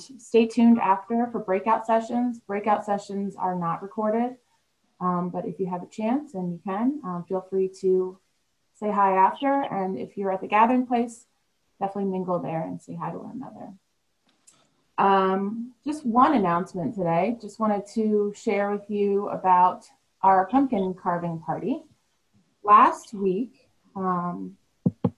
stay 0.00 0.46
tuned 0.46 0.78
after 0.78 1.28
for 1.32 1.38
breakout 1.38 1.86
sessions. 1.86 2.40
Breakout 2.40 2.84
sessions 2.84 3.36
are 3.36 3.54
not 3.54 3.82
recorded, 3.82 4.36
um, 5.00 5.30
but 5.30 5.46
if 5.46 5.58
you 5.58 5.66
have 5.66 5.82
a 5.82 5.86
chance 5.88 6.34
and 6.34 6.52
you 6.52 6.60
can, 6.64 7.00
um, 7.04 7.24
feel 7.28 7.46
free 7.48 7.70
to 7.80 8.18
say 8.74 8.90
hi 8.90 9.16
after. 9.16 9.62
And 9.62 9.98
if 9.98 10.16
you're 10.16 10.32
at 10.32 10.40
the 10.40 10.46
gathering 10.46 10.86
place, 10.86 11.26
definitely 11.80 12.10
mingle 12.10 12.38
there 12.38 12.62
and 12.62 12.80
say 12.80 12.94
hi 12.94 13.10
to 13.10 13.18
one 13.18 13.36
another. 13.36 13.72
Um, 14.98 15.72
just 15.84 16.06
one 16.06 16.34
announcement 16.34 16.94
today. 16.94 17.36
Just 17.40 17.60
wanted 17.60 17.86
to 17.94 18.32
share 18.34 18.70
with 18.70 18.88
you 18.88 19.28
about 19.28 19.84
our 20.22 20.46
pumpkin 20.46 20.94
carving 20.94 21.38
party. 21.40 21.82
Last 22.62 23.12
week, 23.12 23.68
um, 23.94 24.56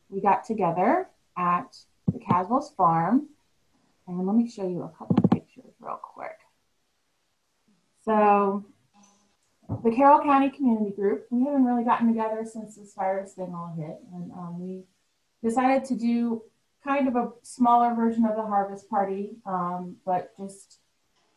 we 0.09 0.21
got 0.21 0.45
together 0.45 1.09
at 1.37 1.77
the 2.13 2.19
Caswell's 2.19 2.71
farm. 2.71 3.29
And 4.09 4.27
let 4.27 4.35
me 4.35 4.49
show 4.49 4.67
you 4.67 4.83
a 4.83 4.89
couple 4.89 5.17
pictures 5.29 5.75
real 5.81 6.01
quick. 6.03 6.39
So 8.05 8.65
the 9.85 9.91
Carroll 9.91 10.21
County 10.21 10.49
Community 10.49 10.97
Group, 10.97 11.27
we 11.31 11.45
haven't 11.45 11.67
really 11.67 11.85
gotten 11.85 12.09
together 12.09 12.43
since 12.51 12.77
this 12.77 12.95
virus 12.95 13.35
thing 13.35 13.53
all 13.55 13.75
hit. 13.77 13.99
And 14.15 14.33
um, 14.33 14.59
we 14.59 14.85
decided 15.47 15.85
to 15.87 15.95
do 15.95 16.43
kind 16.83 17.07
of 17.07 17.17
a 17.17 17.33
smaller 17.43 17.95
version 17.95 18.25
of 18.25 18.35
the 18.35 18.43
harvest 18.43 18.89
party, 18.89 19.33
um, 19.45 19.97
but 20.07 20.35
just 20.39 20.79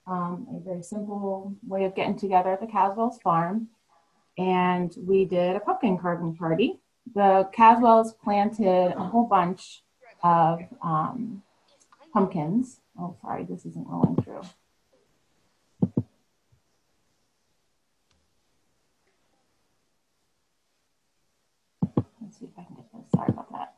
um, 0.07 0.48
a 0.55 0.59
very 0.63 0.81
simple 0.81 1.53
way 1.67 1.84
of 1.84 1.93
getting 1.93 2.17
together 2.17 2.53
at 2.53 2.62
the 2.62 2.67
Caswell's 2.67 3.20
farm. 3.20 3.67
And 4.38 4.95
we 4.98 5.26
did 5.26 5.57
a 5.57 5.59
pumpkin 5.59 5.98
carving 5.98 6.38
party. 6.38 6.79
The 7.13 7.49
Caswells 7.53 8.17
planted 8.23 8.93
a 8.95 9.03
whole 9.03 9.27
bunch 9.27 9.84
of 10.23 10.62
um, 10.82 11.43
pumpkins. 12.12 12.81
Oh, 12.99 13.15
sorry, 13.21 13.43
this 13.43 13.65
isn't 13.65 13.87
rolling 13.87 14.15
through. 14.21 14.41
Let's 22.21 22.39
see 22.39 22.45
if 22.45 22.51
I 22.57 22.63
can 22.63 22.76
get 22.76 22.91
this. 22.93 23.12
Sorry 23.13 23.29
about 23.29 23.51
that. 23.51 23.76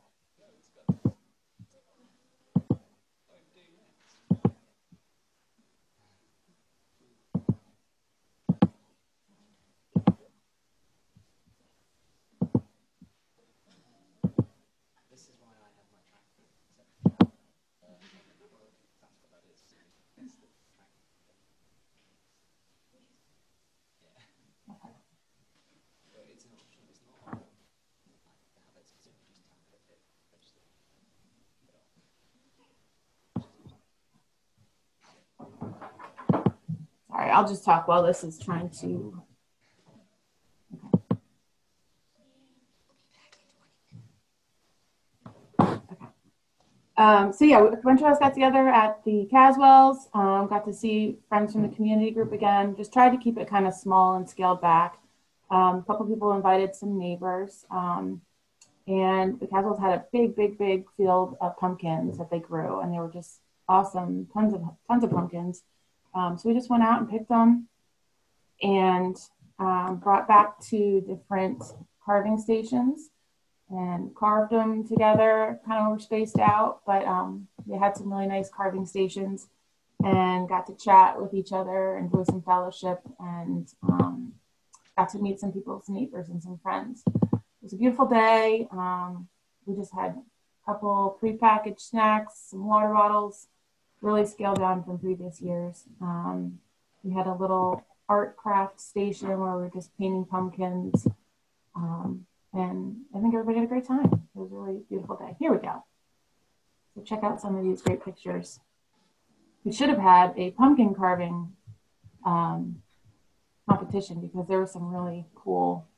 Sorry, 37.14 37.23
I'll 37.34 37.46
just 37.46 37.64
talk 37.64 37.88
while 37.88 38.02
this 38.02 38.24
is 38.24 38.38
trying 38.38 38.70
to. 38.80 39.22
Okay. 45.60 46.06
Um, 46.96 47.32
so 47.32 47.44
yeah, 47.44 47.64
a 47.64 47.76
bunch 47.76 48.00
of 48.00 48.06
us 48.06 48.18
got 48.20 48.34
together 48.34 48.68
at 48.68 49.04
the 49.04 49.28
Caswells, 49.32 50.14
um, 50.14 50.46
got 50.46 50.64
to 50.66 50.72
see 50.72 51.18
friends 51.28 51.52
from 51.52 51.62
the 51.62 51.74
community 51.74 52.12
group 52.12 52.32
again, 52.32 52.76
just 52.76 52.92
tried 52.92 53.10
to 53.10 53.16
keep 53.16 53.36
it 53.36 53.48
kind 53.48 53.66
of 53.66 53.74
small 53.74 54.14
and 54.14 54.28
scaled 54.28 54.60
back. 54.60 54.98
Um, 55.50 55.78
a 55.78 55.84
couple 55.86 56.06
people 56.06 56.32
invited 56.32 56.74
some 56.74 56.96
neighbors. 56.98 57.66
Um, 57.70 58.20
and 58.86 59.40
the 59.40 59.46
Caswells 59.46 59.80
had 59.80 59.92
a 59.92 60.04
big, 60.12 60.36
big, 60.36 60.58
big 60.58 60.84
field 60.96 61.36
of 61.40 61.56
pumpkins 61.56 62.18
that 62.18 62.30
they 62.30 62.38
grew, 62.38 62.80
and 62.80 62.92
they 62.92 62.98
were 62.98 63.10
just 63.10 63.40
awesome, 63.68 64.28
tons 64.32 64.54
of 64.54 64.62
tons 64.88 65.02
of 65.02 65.10
pumpkins. 65.10 65.62
Um, 66.14 66.38
so 66.38 66.48
we 66.48 66.54
just 66.54 66.70
went 66.70 66.82
out 66.82 67.00
and 67.00 67.10
picked 67.10 67.28
them 67.28 67.68
and 68.62 69.16
um, 69.58 70.00
brought 70.02 70.28
back 70.28 70.60
to 70.68 71.00
different 71.00 71.62
carving 72.04 72.38
stations 72.38 73.10
and 73.70 74.14
carved 74.14 74.52
them 74.52 74.86
together. 74.86 75.60
Kind 75.66 75.84
of 75.84 75.92
were 75.92 75.98
spaced 75.98 76.38
out, 76.38 76.80
but 76.86 77.04
um, 77.04 77.48
they 77.66 77.76
had 77.76 77.96
some 77.96 78.12
really 78.12 78.26
nice 78.26 78.48
carving 78.48 78.86
stations 78.86 79.48
and 80.04 80.48
got 80.48 80.66
to 80.66 80.74
chat 80.76 81.20
with 81.20 81.32
each 81.32 81.52
other, 81.52 81.96
and 81.96 82.12
do 82.12 82.24
some 82.28 82.42
fellowship, 82.42 83.00
and 83.18 83.68
um, 83.88 84.34
got 84.98 85.08
to 85.08 85.18
meet 85.18 85.40
some 85.40 85.50
people, 85.50 85.80
some 85.82 85.94
neighbors 85.94 86.28
and 86.28 86.42
some 86.42 86.58
friends. 86.58 87.02
It 87.06 87.40
was 87.62 87.72
a 87.72 87.76
beautiful 87.76 88.06
day. 88.06 88.68
Um, 88.70 89.28
we 89.64 89.74
just 89.74 89.94
had 89.94 90.10
a 90.10 90.66
couple 90.66 91.18
prepackaged 91.22 91.80
snacks, 91.80 92.34
some 92.50 92.66
water 92.66 92.92
bottles, 92.92 93.46
really 94.04 94.26
scaled 94.26 94.58
down 94.58 94.84
from 94.84 94.98
previous 94.98 95.40
years. 95.40 95.84
Um, 96.00 96.58
we 97.02 97.14
had 97.14 97.26
a 97.26 97.32
little 97.32 97.82
art 98.06 98.36
craft 98.36 98.78
station 98.78 99.28
where 99.28 99.56
we 99.56 99.62
were 99.62 99.70
just 99.72 99.96
painting 99.98 100.26
pumpkins. 100.26 101.08
Um, 101.74 102.26
and 102.52 102.96
I 103.16 103.20
think 103.20 103.34
everybody 103.34 103.58
had 103.58 103.64
a 103.64 103.68
great 103.68 103.86
time. 103.86 104.04
It 104.04 104.38
was 104.38 104.52
a 104.52 104.54
really 104.54 104.82
beautiful 104.88 105.16
day. 105.16 105.34
Here 105.40 105.50
we 105.50 105.58
go. 105.58 105.82
So 106.94 107.02
check 107.02 107.24
out 107.24 107.40
some 107.40 107.56
of 107.56 107.64
these 107.64 107.80
great 107.80 108.04
pictures. 108.04 108.60
We 109.64 109.72
should 109.72 109.88
have 109.88 109.98
had 109.98 110.34
a 110.36 110.50
pumpkin 110.50 110.94
carving 110.94 111.52
um, 112.26 112.82
competition 113.68 114.20
because 114.20 114.46
there 114.46 114.60
was 114.60 114.70
some 114.70 114.94
really 114.94 115.24
cool 115.34 115.88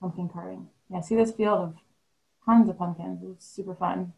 pumpkin 0.00 0.28
carving. 0.28 0.68
Yeah, 0.90 1.00
see 1.00 1.16
this 1.16 1.32
field 1.32 1.60
of 1.60 1.74
tons 2.44 2.68
of 2.68 2.76
pumpkins. 2.76 3.22
It 3.22 3.26
was 3.26 3.36
super 3.40 3.74
fun. 3.74 4.12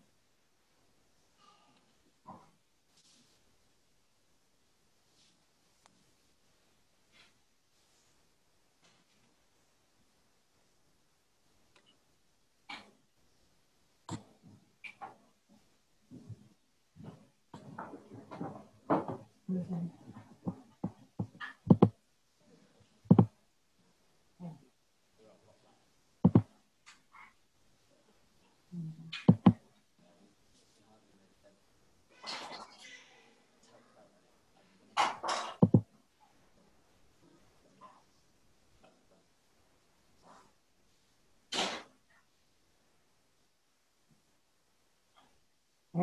There 19.48 19.60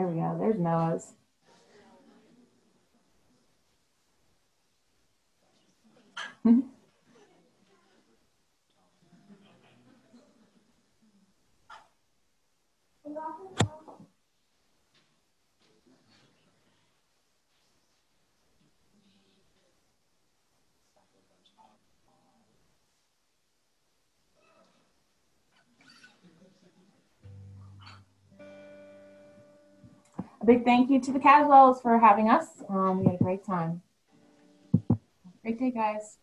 we 0.08 0.16
go. 0.16 0.38
There's 0.40 0.58
Noah's. 0.60 1.23
A 6.46 6.56
big 30.46 30.66
thank 30.66 30.90
you 30.90 31.00
to 31.00 31.14
the 31.14 31.20
Caswells 31.20 31.82
for 31.82 31.98
having 32.00 32.30
us. 32.30 32.48
Um, 32.68 33.00
we 33.00 33.06
had 33.06 33.16
a 33.16 33.24
great 33.24 33.46
time. 33.46 33.82
Great 35.42 35.58
day, 35.58 35.72
guys. 35.72 36.18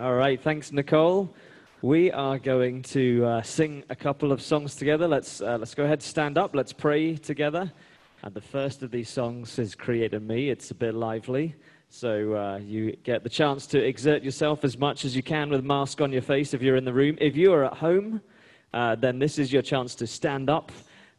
All 0.00 0.14
right, 0.14 0.40
thanks, 0.40 0.70
Nicole. 0.70 1.28
We 1.82 2.12
are 2.12 2.38
going 2.38 2.82
to 2.82 3.24
uh, 3.24 3.42
sing 3.42 3.82
a 3.90 3.96
couple 3.96 4.30
of 4.30 4.40
songs 4.40 4.76
together. 4.76 5.08
Let's, 5.08 5.40
uh, 5.40 5.58
let's 5.58 5.74
go 5.74 5.86
ahead, 5.86 6.02
stand 6.02 6.38
up, 6.38 6.54
let's 6.54 6.72
pray 6.72 7.16
together. 7.16 7.72
And 8.22 8.32
the 8.32 8.40
first 8.40 8.84
of 8.84 8.92
these 8.92 9.08
songs 9.08 9.58
is 9.58 9.74
Creator 9.74 10.20
Me. 10.20 10.50
It's 10.50 10.70
a 10.70 10.74
bit 10.76 10.94
lively, 10.94 11.56
so 11.88 12.34
uh, 12.34 12.58
you 12.58 12.94
get 13.02 13.24
the 13.24 13.28
chance 13.28 13.66
to 13.68 13.84
exert 13.84 14.22
yourself 14.22 14.62
as 14.62 14.78
much 14.78 15.04
as 15.04 15.16
you 15.16 15.22
can 15.24 15.50
with 15.50 15.64
mask 15.64 16.00
on 16.00 16.12
your 16.12 16.22
face 16.22 16.54
if 16.54 16.62
you're 16.62 16.76
in 16.76 16.84
the 16.84 16.94
room. 16.94 17.18
If 17.20 17.34
you 17.34 17.52
are 17.52 17.64
at 17.64 17.74
home, 17.74 18.20
uh, 18.72 18.94
then 18.94 19.18
this 19.18 19.36
is 19.36 19.52
your 19.52 19.62
chance 19.62 19.96
to 19.96 20.06
stand 20.06 20.48
up 20.48 20.70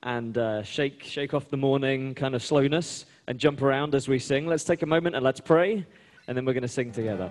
and 0.03 0.37
uh, 0.37 0.63
shake, 0.63 1.03
shake 1.03 1.33
off 1.33 1.49
the 1.49 1.57
morning 1.57 2.15
kind 2.15 2.33
of 2.33 2.41
slowness 2.41 3.07
and 3.27 3.37
jump 3.37 3.61
around 3.61 3.93
as 3.93 4.07
we 4.07 4.19
sing. 4.19 4.47
Let's 4.47 4.63
take 4.63 4.83
a 4.83 4.87
moment 4.87 5.17
and 5.17 5.25
let's 5.25 5.41
pray, 5.41 5.85
and 6.29 6.37
then 6.37 6.45
we're 6.45 6.53
going 6.53 6.61
to 6.61 6.69
sing 6.69 6.93
together. 6.93 7.29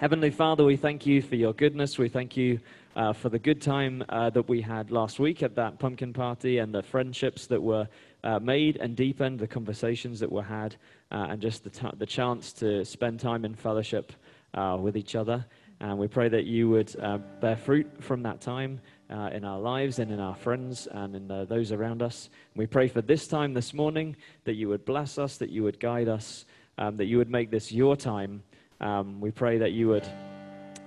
Heavenly 0.00 0.30
Father, 0.30 0.64
we 0.64 0.78
thank 0.78 1.04
you 1.04 1.20
for 1.20 1.36
your 1.36 1.52
goodness. 1.52 1.98
We 1.98 2.08
thank 2.08 2.34
you 2.34 2.58
uh, 2.96 3.12
for 3.12 3.28
the 3.28 3.38
good 3.38 3.60
time 3.60 4.02
uh, 4.08 4.30
that 4.30 4.48
we 4.48 4.62
had 4.62 4.90
last 4.90 5.18
week 5.18 5.42
at 5.42 5.54
that 5.56 5.78
pumpkin 5.78 6.14
party 6.14 6.56
and 6.56 6.74
the 6.74 6.82
friendships 6.82 7.46
that 7.48 7.62
were 7.62 7.86
uh, 8.24 8.38
made 8.38 8.78
and 8.78 8.96
deepened, 8.96 9.38
the 9.38 9.46
conversations 9.46 10.18
that 10.20 10.32
were 10.32 10.42
had, 10.42 10.76
uh, 11.12 11.26
and 11.28 11.42
just 11.42 11.64
the, 11.64 11.68
t- 11.68 11.90
the 11.98 12.06
chance 12.06 12.54
to 12.54 12.82
spend 12.82 13.20
time 13.20 13.44
in 13.44 13.54
fellowship 13.54 14.14
uh, 14.54 14.78
with 14.80 14.96
each 14.96 15.16
other. 15.16 15.44
And 15.80 15.98
we 15.98 16.08
pray 16.08 16.30
that 16.30 16.46
you 16.46 16.70
would 16.70 16.98
uh, 16.98 17.18
bear 17.18 17.56
fruit 17.56 18.02
from 18.02 18.22
that 18.22 18.40
time 18.40 18.80
uh, 19.10 19.28
in 19.34 19.44
our 19.44 19.60
lives 19.60 19.98
and 19.98 20.10
in 20.10 20.18
our 20.18 20.34
friends 20.34 20.88
and 20.90 21.14
in 21.14 21.30
uh, 21.30 21.44
those 21.44 21.72
around 21.72 22.00
us. 22.00 22.30
And 22.54 22.58
we 22.60 22.66
pray 22.66 22.88
for 22.88 23.02
this 23.02 23.28
time 23.28 23.52
this 23.52 23.74
morning 23.74 24.16
that 24.44 24.54
you 24.54 24.70
would 24.70 24.86
bless 24.86 25.18
us, 25.18 25.36
that 25.36 25.50
you 25.50 25.62
would 25.62 25.78
guide 25.78 26.08
us, 26.08 26.46
um, 26.78 26.96
that 26.96 27.04
you 27.04 27.18
would 27.18 27.30
make 27.30 27.50
this 27.50 27.70
your 27.70 27.96
time. 27.96 28.42
Um, 28.80 29.20
we 29.20 29.30
pray 29.30 29.58
that 29.58 29.72
you 29.72 29.88
would 29.88 30.06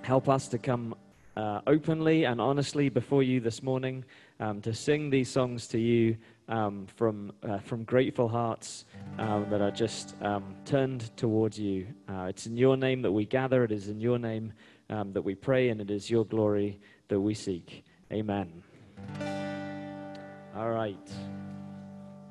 help 0.02 0.28
us 0.28 0.48
to 0.48 0.58
come 0.58 0.94
uh, 1.36 1.60
openly 1.66 2.24
and 2.24 2.40
honestly 2.40 2.88
before 2.88 3.22
you 3.22 3.40
this 3.40 3.62
morning 3.62 4.04
um, 4.40 4.60
to 4.62 4.74
sing 4.74 5.10
these 5.10 5.28
songs 5.28 5.66
to 5.68 5.78
you 5.78 6.16
um, 6.48 6.86
from, 6.96 7.32
uh, 7.42 7.58
from 7.58 7.84
grateful 7.84 8.28
hearts 8.28 8.84
um, 9.18 9.46
that 9.50 9.60
are 9.60 9.70
just 9.70 10.14
um, 10.22 10.54
turned 10.64 11.16
towards 11.16 11.58
you. 11.58 11.86
Uh, 12.08 12.26
it's 12.28 12.46
in 12.46 12.56
your 12.56 12.76
name 12.76 13.02
that 13.02 13.12
we 13.12 13.24
gather, 13.24 13.64
it 13.64 13.72
is 13.72 13.88
in 13.88 14.00
your 14.00 14.18
name 14.18 14.52
um, 14.90 15.12
that 15.12 15.22
we 15.22 15.34
pray, 15.34 15.70
and 15.70 15.80
it 15.80 15.90
is 15.90 16.10
your 16.10 16.24
glory 16.26 16.78
that 17.08 17.18
we 17.18 17.34
seek. 17.34 17.84
Amen. 18.12 18.62
All 20.54 20.70
right. 20.70 21.10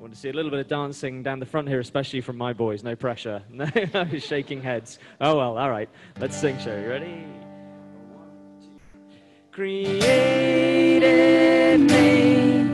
Want 0.04 0.12
to 0.12 0.20
see 0.20 0.28
a 0.28 0.34
little 0.34 0.50
bit 0.50 0.60
of 0.60 0.68
dancing 0.68 1.22
down 1.22 1.38
the 1.38 1.46
front 1.46 1.66
here, 1.66 1.80
especially 1.80 2.20
from 2.20 2.36
my 2.36 2.52
boys. 2.52 2.84
No 2.84 2.94
pressure. 2.94 3.42
No 3.50 3.64
shaking 4.18 4.60
heads. 4.60 4.98
Oh, 5.18 5.38
well, 5.38 5.56
all 5.56 5.70
right. 5.70 5.88
Let's 6.20 6.36
sing, 6.36 6.58
show. 6.58 6.78
You 6.78 6.90
ready? 6.90 7.24
Created 9.50 11.00
me 11.80 12.66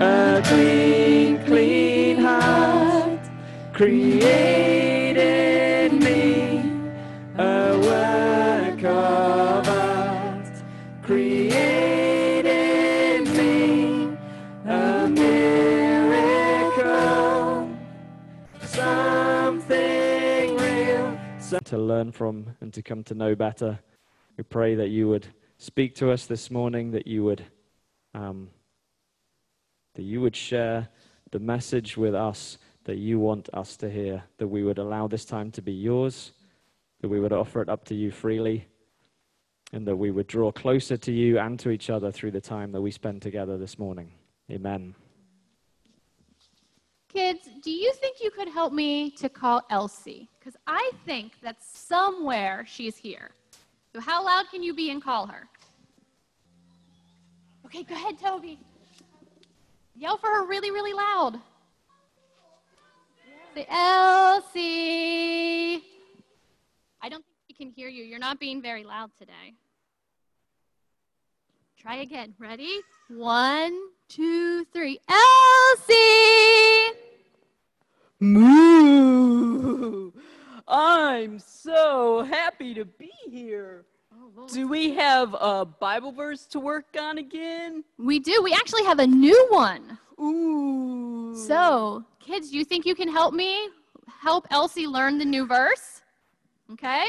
a 0.00 0.40
clean, 0.46 1.44
clean 1.44 2.16
heart. 2.16 3.20
Created 3.74 4.81
To 21.72 21.78
learn 21.78 22.12
from 22.12 22.54
and 22.60 22.70
to 22.74 22.82
come 22.82 23.02
to 23.04 23.14
know 23.14 23.34
better. 23.34 23.78
We 24.36 24.44
pray 24.44 24.74
that 24.74 24.88
you 24.88 25.08
would 25.08 25.26
speak 25.56 25.94
to 25.94 26.10
us 26.10 26.26
this 26.26 26.50
morning, 26.50 26.90
that 26.90 27.06
you 27.06 27.24
would, 27.24 27.46
um, 28.12 28.50
that 29.94 30.02
you 30.02 30.20
would 30.20 30.36
share 30.36 30.90
the 31.30 31.38
message 31.38 31.96
with 31.96 32.14
us 32.14 32.58
that 32.84 32.98
you 32.98 33.18
want 33.18 33.48
us 33.54 33.78
to 33.78 33.88
hear, 33.88 34.22
that 34.36 34.48
we 34.48 34.62
would 34.62 34.76
allow 34.76 35.08
this 35.08 35.24
time 35.24 35.50
to 35.52 35.62
be 35.62 35.72
yours, 35.72 36.32
that 37.00 37.08
we 37.08 37.18
would 37.18 37.32
offer 37.32 37.62
it 37.62 37.70
up 37.70 37.86
to 37.86 37.94
you 37.94 38.10
freely, 38.10 38.66
and 39.72 39.88
that 39.88 39.96
we 39.96 40.10
would 40.10 40.26
draw 40.26 40.52
closer 40.52 40.98
to 40.98 41.10
you 41.10 41.38
and 41.38 41.58
to 41.60 41.70
each 41.70 41.88
other 41.88 42.12
through 42.12 42.32
the 42.32 42.40
time 42.42 42.72
that 42.72 42.82
we 42.82 42.90
spend 42.90 43.22
together 43.22 43.56
this 43.56 43.78
morning. 43.78 44.12
Amen. 44.50 44.94
Kids, 47.12 47.48
do 47.62 47.70
you 47.70 47.92
think 47.94 48.18
you 48.22 48.30
could 48.30 48.48
help 48.48 48.72
me 48.72 49.10
to 49.10 49.28
call 49.28 49.62
Elsie? 49.68 50.30
Because 50.38 50.56
I 50.66 50.90
think 51.04 51.32
that 51.42 51.62
somewhere 51.62 52.64
she's 52.66 52.96
here. 52.96 53.32
So, 53.94 54.00
how 54.00 54.24
loud 54.24 54.46
can 54.50 54.62
you 54.62 54.72
be 54.72 54.90
and 54.90 55.02
call 55.02 55.26
her? 55.26 55.46
Okay, 57.66 57.82
go 57.82 57.94
ahead, 57.94 58.18
Toby. 58.18 58.58
Yell 59.94 60.16
for 60.16 60.28
her 60.28 60.46
really, 60.46 60.70
really 60.70 60.94
loud. 60.94 61.38
Say, 63.54 63.66
Elsie. 63.68 64.62
I 67.02 67.10
don't 67.10 67.22
think 67.22 67.36
she 67.48 67.54
can 67.54 67.68
hear 67.68 67.88
you. 67.88 68.04
You're 68.04 68.18
not 68.18 68.40
being 68.40 68.62
very 68.62 68.84
loud 68.84 69.10
today. 69.18 69.52
Try 71.78 71.96
again. 71.96 72.34
Ready? 72.38 72.80
One, 73.08 73.78
two, 74.12 74.64
three. 74.72 75.00
Elsie! 75.08 76.98
Moo! 78.20 80.12
I'm 80.68 81.38
so 81.38 82.22
happy 82.22 82.74
to 82.74 82.84
be 82.84 83.10
here. 83.30 83.84
Oh, 84.14 84.46
Do 84.48 84.68
we 84.68 84.94
have 84.94 85.34
a 85.40 85.64
Bible 85.64 86.12
verse 86.12 86.46
to 86.48 86.60
work 86.60 86.94
on 87.00 87.18
again? 87.18 87.84
We 87.98 88.18
do. 88.18 88.42
We 88.42 88.52
actually 88.52 88.84
have 88.84 88.98
a 88.98 89.06
new 89.06 89.46
one. 89.50 89.98
Ooh. 90.20 91.34
So, 91.34 92.04
kids, 92.20 92.50
do 92.50 92.58
you 92.58 92.64
think 92.64 92.84
you 92.84 92.94
can 92.94 93.08
help 93.08 93.32
me 93.32 93.68
help 94.20 94.46
Elsie 94.50 94.86
learn 94.86 95.16
the 95.18 95.24
new 95.24 95.46
verse? 95.46 96.02
Okay? 96.70 97.06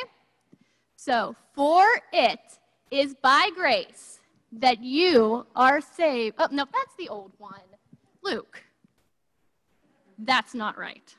So, 0.95 1.35
for 1.53 1.85
it 2.13 2.39
is 2.91 3.13
by 3.21 3.49
grace 3.55 4.19
that 4.59 4.83
you 4.83 5.45
are 5.55 5.81
saved. 5.81 6.35
Oh, 6.39 6.47
no, 6.51 6.65
that's 6.71 6.95
the 6.97 7.09
old 7.09 7.31
one. 7.37 7.59
Luke. 8.23 8.63
That's 10.19 10.53
not 10.53 10.77
right. 10.77 11.13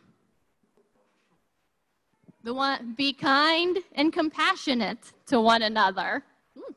The 2.44 2.54
one, 2.54 2.94
be 2.96 3.12
kind 3.12 3.78
and 3.94 4.12
compassionate 4.12 5.12
to 5.26 5.40
one 5.40 5.62
another, 5.62 6.24
Hmm. 6.54 6.72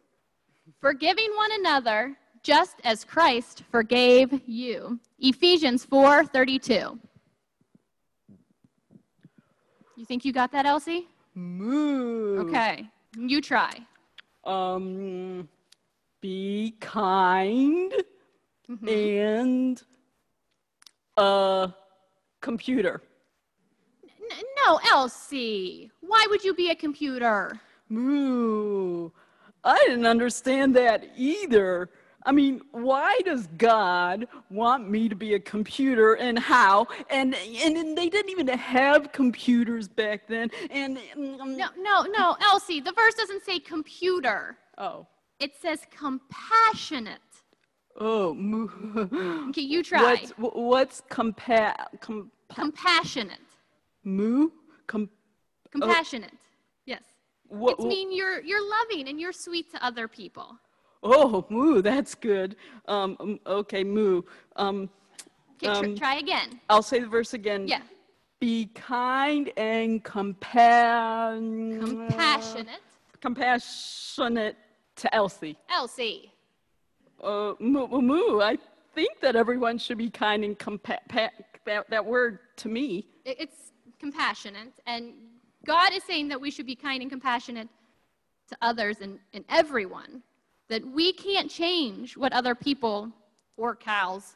forgiving 0.80 1.30
one 1.36 1.52
another, 1.60 2.18
just 2.42 2.80
as 2.84 3.04
Christ 3.04 3.64
forgave 3.70 4.42
you. 4.48 5.00
Ephesians 5.20 5.86
4:32. 5.86 7.00
You 9.96 10.06
think 10.06 10.24
you 10.24 10.32
got 10.32 10.52
that, 10.52 10.66
Elsie? 10.66 11.08
Moo. 11.36 12.40
Okay, 12.40 12.90
you 13.18 13.42
try. 13.42 13.86
Um, 14.46 15.50
be 16.22 16.76
kind 16.80 17.94
and 18.88 19.82
a 21.18 21.74
computer. 22.42 23.02
N- 24.04 24.44
no, 24.66 24.80
Elsie. 24.92 25.92
Why 26.02 26.26
would 26.30 26.44
you 26.44 26.54
be 26.54 26.70
a 26.72 26.76
computer? 26.76 27.60
Moo. 27.90 29.10
I 29.64 29.78
didn't 29.88 30.06
understand 30.06 30.76
that 30.76 31.12
either. 31.16 31.90
I 32.26 32.32
mean, 32.34 32.62
why 32.72 33.20
does 33.24 33.48
God 33.58 34.28
want 34.50 34.90
me 34.90 35.08
to 35.08 35.16
be 35.16 35.36
a 35.36 35.40
computer 35.40 36.16
and 36.16 36.38
how? 36.38 36.88
And 37.10 37.34
and, 37.36 37.78
and 37.78 37.98
they 37.98 38.10
didn't 38.10 38.32
even 38.32 38.48
have 38.50 39.14
computers 39.14 39.88
back 39.88 40.28
then. 40.28 40.52
And 40.70 40.98
um, 41.16 41.56
No, 41.56 41.68
no, 41.78 42.04
no, 42.04 42.36
Elsie. 42.42 42.82
The 42.82 42.92
verse 42.92 43.14
doesn't 43.14 43.46
say 43.46 43.60
computer. 43.60 44.58
oh 44.78 45.08
It 45.40 45.54
says 45.62 45.82
compassionate. 45.96 47.20
oh 48.00 48.34
moo. 48.50 48.68
Okay, 49.50 49.62
you 49.62 49.84
try. 49.84 50.02
What's 50.02 50.32
what's 50.38 51.02
compa 51.10 51.76
com, 52.00 52.32
Compassionate. 52.54 53.40
moo 54.04 54.50
com 54.88 55.10
Compassionate. 55.72 56.32
Yes. 56.86 57.04
what, 57.48 57.76
It's 57.78 57.86
mean 57.86 58.12
you're 58.16 58.42
you're 58.42 58.68
loving 58.78 59.08
and 59.10 59.20
you're 59.20 59.34
sweet 59.34 59.72
to 59.74 59.84
other 59.86 60.08
people. 60.08 60.58
Oh 61.04 61.46
moo, 61.50 61.82
that's 61.82 62.16
good. 62.16 62.56
Um 62.88 63.16
um, 63.20 63.40
okay 63.46 63.84
moo. 63.84 64.22
Um 64.56 64.90
Okay, 65.64 65.74
tr- 65.80 65.86
Um, 65.88 65.96
try 65.98 66.16
again. 66.18 66.60
I'll 66.70 66.84
say 66.84 67.00
the 67.00 67.08
verse 67.08 67.34
again. 67.34 67.68
Yeah. 67.68 67.82
Be 68.40 68.68
kind 68.76 69.52
and 69.58 70.04
compa- 70.04 71.80
Compassionate. 71.80 72.82
compassionate 73.22 74.56
to 74.98 75.16
Elsie. 75.16 75.58
Elsie. 75.70 76.32
Uh, 77.24 77.54
moo, 77.60 77.88
moo, 77.88 78.02
moo, 78.02 78.42
I 78.42 78.58
think 78.94 79.20
that 79.22 79.36
everyone 79.36 79.78
should 79.78 79.98
be 79.98 80.10
kind 80.10 80.44
and 80.44 80.58
compa- 80.58 81.00
that, 81.66 81.90
that 81.90 82.06
word 82.06 82.40
to 82.58 82.68
me. 82.68 83.08
It's 83.26 83.72
compassionate. 84.00 84.74
And 84.86 85.14
God 85.66 85.94
is 85.94 86.04
saying 86.04 86.28
that 86.30 86.40
we 86.40 86.52
should 86.52 86.66
be 86.66 86.76
kind 86.76 87.02
and 87.02 87.10
compassionate 87.10 87.68
to 88.50 88.58
others 88.62 88.98
and, 89.02 89.20
and 89.34 89.44
everyone. 89.50 90.22
That 90.70 90.86
we 90.86 91.14
can't 91.14 91.50
change 91.50 92.18
what 92.18 92.34
other 92.34 92.54
people 92.54 93.12
or 93.56 93.76
cows 93.76 94.36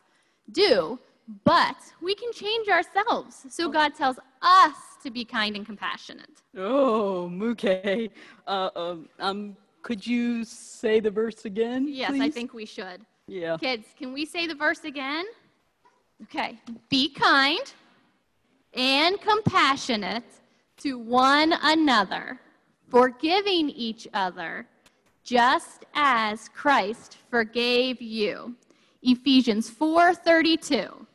do, 0.51 0.97
but 1.43 1.77
we 2.01 2.15
can 2.15 2.31
change 2.31 2.67
ourselves. 2.69 3.45
So 3.49 3.69
God 3.69 3.95
tells 3.95 4.17
us 4.41 4.75
to 5.03 5.11
be 5.11 5.25
kind 5.25 5.55
and 5.55 5.65
compassionate. 5.65 6.41
Oh, 6.57 7.29
Mookie. 7.31 8.09
Uh, 8.47 8.69
um, 8.75 9.09
um, 9.19 9.57
could 9.81 10.05
you 10.05 10.43
say 10.43 11.00
the 11.00 11.11
verse 11.11 11.45
again? 11.45 11.88
Yes, 11.88 12.11
I 12.19 12.29
think 12.29 12.53
we 12.53 12.65
should. 12.65 13.05
Yeah. 13.27 13.57
Kids, 13.57 13.88
can 13.97 14.13
we 14.13 14.25
say 14.25 14.47
the 14.47 14.55
verse 14.55 14.83
again? 14.83 15.25
Okay. 16.23 16.59
Be 16.89 17.09
kind 17.09 17.73
and 18.73 19.19
compassionate 19.21 20.23
to 20.77 20.97
one 20.97 21.53
another, 21.61 22.39
forgiving 22.89 23.69
each 23.69 24.07
other, 24.13 24.67
just 25.23 25.85
as 25.93 26.50
Christ 26.50 27.17
forgave 27.29 28.01
you. 28.01 28.55
Ephesians 29.01 29.69
4:32. 29.69 31.05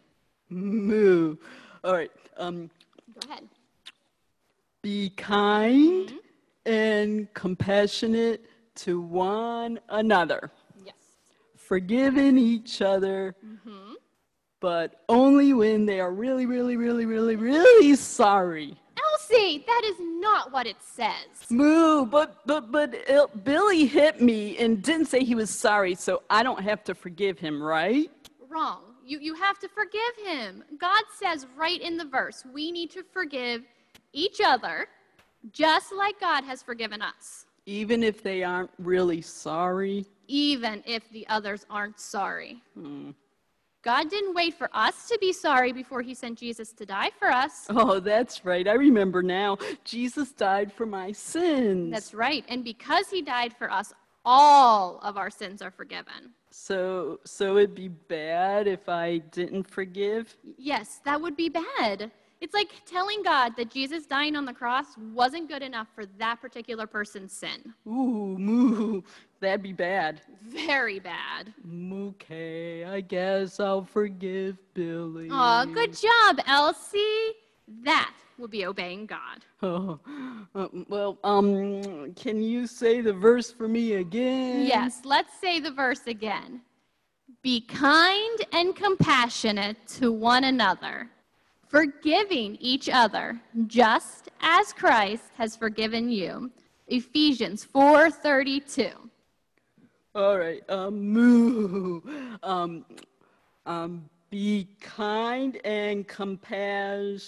Moo. 0.48 1.36
All 1.84 1.92
right. 1.92 2.10
Um, 2.36 2.70
Go 3.20 3.30
ahead. 3.30 3.48
be 4.82 5.10
kind 5.10 6.12
and 6.64 7.32
compassionate 7.34 8.44
to 8.76 9.00
one 9.00 9.78
another, 9.88 10.50
Yes. 10.84 10.94
forgiving 11.56 12.38
each 12.38 12.82
other, 12.82 13.34
mm-hmm. 13.44 13.94
but 14.60 15.02
only 15.08 15.52
when 15.52 15.86
they 15.86 16.00
are 16.00 16.12
really, 16.12 16.46
really, 16.46 16.76
really, 16.76 17.06
really, 17.06 17.36
really 17.36 17.96
sorry. 17.96 18.76
Elsie, 19.12 19.64
that 19.66 19.82
is 19.84 19.96
not 20.00 20.52
what 20.52 20.66
it 20.66 20.76
says. 20.80 21.50
Moo, 21.50 22.06
but 22.06 22.46
but 22.46 22.70
but 22.70 22.94
it, 22.94 23.44
Billy 23.44 23.86
hit 23.86 24.20
me 24.20 24.56
and 24.58 24.82
didn't 24.82 25.06
say 25.06 25.24
he 25.24 25.34
was 25.34 25.50
sorry, 25.50 25.94
so 25.94 26.22
I 26.30 26.42
don't 26.42 26.62
have 26.62 26.84
to 26.84 26.94
forgive 26.94 27.38
him, 27.38 27.62
right? 27.62 28.10
Wrong. 28.48 28.82
You, 29.04 29.20
you 29.20 29.34
have 29.34 29.58
to 29.60 29.68
forgive 29.68 30.16
him. 30.24 30.64
God 30.78 31.04
says 31.14 31.46
right 31.56 31.80
in 31.80 31.96
the 31.96 32.04
verse, 32.04 32.44
we 32.52 32.72
need 32.72 32.90
to 32.90 33.04
forgive 33.04 33.62
each 34.12 34.40
other 34.44 34.88
just 35.52 35.92
like 35.92 36.18
God 36.20 36.42
has 36.44 36.62
forgiven 36.62 37.00
us, 37.02 37.45
Even 37.66 38.02
if 38.02 38.22
they 38.22 38.42
aren't 38.44 38.70
really 38.78 39.20
sorry. 39.22 40.06
even 40.28 40.82
if 40.86 41.08
the 41.10 41.26
others 41.28 41.64
aren't 41.70 42.00
sorry. 42.00 42.62
Hmm. 42.74 43.10
God 43.82 44.10
didn't 44.10 44.34
wait 44.34 44.54
for 44.54 44.68
us 44.72 45.06
to 45.08 45.16
be 45.20 45.32
sorry 45.32 45.72
before 45.72 46.02
he 46.02 46.12
sent 46.14 46.36
Jesus 46.40 46.72
to 46.72 46.84
die 46.84 47.10
for 47.20 47.28
us. 47.30 47.66
Oh, 47.70 48.00
that's 48.00 48.44
right. 48.44 48.66
I 48.66 48.72
remember 48.72 49.22
now. 49.22 49.58
Jesus 49.84 50.32
died 50.32 50.72
for 50.72 50.86
my 50.86 51.12
sins. 51.12 51.92
That's 51.92 52.12
right. 52.12 52.44
And 52.48 52.64
because 52.64 53.08
he 53.08 53.22
died 53.22 53.54
for 53.56 53.70
us, 53.70 53.92
all 54.24 54.98
of 55.04 55.16
our 55.16 55.30
sins 55.30 55.62
are 55.62 55.70
forgiven. 55.70 56.32
So 56.50 57.20
so 57.24 57.58
it'd 57.58 57.76
be 57.76 57.86
bad 57.88 58.66
if 58.66 58.88
I 58.88 59.18
didn't 59.18 59.70
forgive. 59.70 60.36
Yes, 60.58 61.00
that 61.04 61.20
would 61.20 61.36
be 61.36 61.48
bad. 61.48 62.10
It's 62.40 62.52
like 62.52 62.68
telling 62.84 63.22
God 63.22 63.56
that 63.56 63.70
Jesus 63.70 64.06
dying 64.06 64.36
on 64.36 64.44
the 64.44 64.52
cross 64.52 64.86
wasn't 65.14 65.48
good 65.48 65.62
enough 65.62 65.88
for 65.94 66.04
that 66.18 66.40
particular 66.40 66.86
person's 66.86 67.32
sin. 67.32 67.72
Ooh, 67.86 68.36
moo. 68.38 69.02
That'd 69.40 69.62
be 69.62 69.72
bad. 69.72 70.20
Very 70.42 70.98
bad. 70.98 71.52
Okay, 71.92 72.84
I 72.84 73.00
guess 73.00 73.58
I'll 73.58 73.84
forgive 73.84 74.58
Billy. 74.74 75.28
Aw, 75.30 75.64
good 75.66 75.96
job, 75.96 76.40
Elsie. 76.46 77.32
That 77.82 78.14
will 78.38 78.48
be 78.48 78.66
obeying 78.66 79.06
God. 79.06 79.44
Oh, 79.62 79.98
uh, 80.54 80.68
well, 80.88 81.18
um, 81.24 82.12
can 82.14 82.42
you 82.42 82.66
say 82.66 83.00
the 83.00 83.12
verse 83.12 83.50
for 83.50 83.66
me 83.68 83.94
again? 83.94 84.66
Yes, 84.66 85.00
let's 85.04 85.38
say 85.40 85.58
the 85.60 85.70
verse 85.70 86.06
again. 86.06 86.60
Be 87.42 87.60
kind 87.60 88.38
and 88.52 88.74
compassionate 88.74 89.76
to 89.88 90.12
one 90.12 90.44
another, 90.44 91.08
forgiving 91.68 92.56
each 92.60 92.88
other, 92.88 93.40
just 93.66 94.28
as 94.40 94.72
Christ 94.72 95.24
has 95.36 95.56
forgiven 95.56 96.08
you. 96.08 96.50
Ephesians 96.88 97.64
4:32. 97.64 98.92
All 100.14 100.38
right. 100.38 100.62
Um, 100.70 101.00
moo. 101.12 102.00
Um, 102.42 102.84
um, 103.66 104.08
be 104.30 104.68
kind 104.80 105.58
and 105.64 106.06
compassion. 106.06 107.18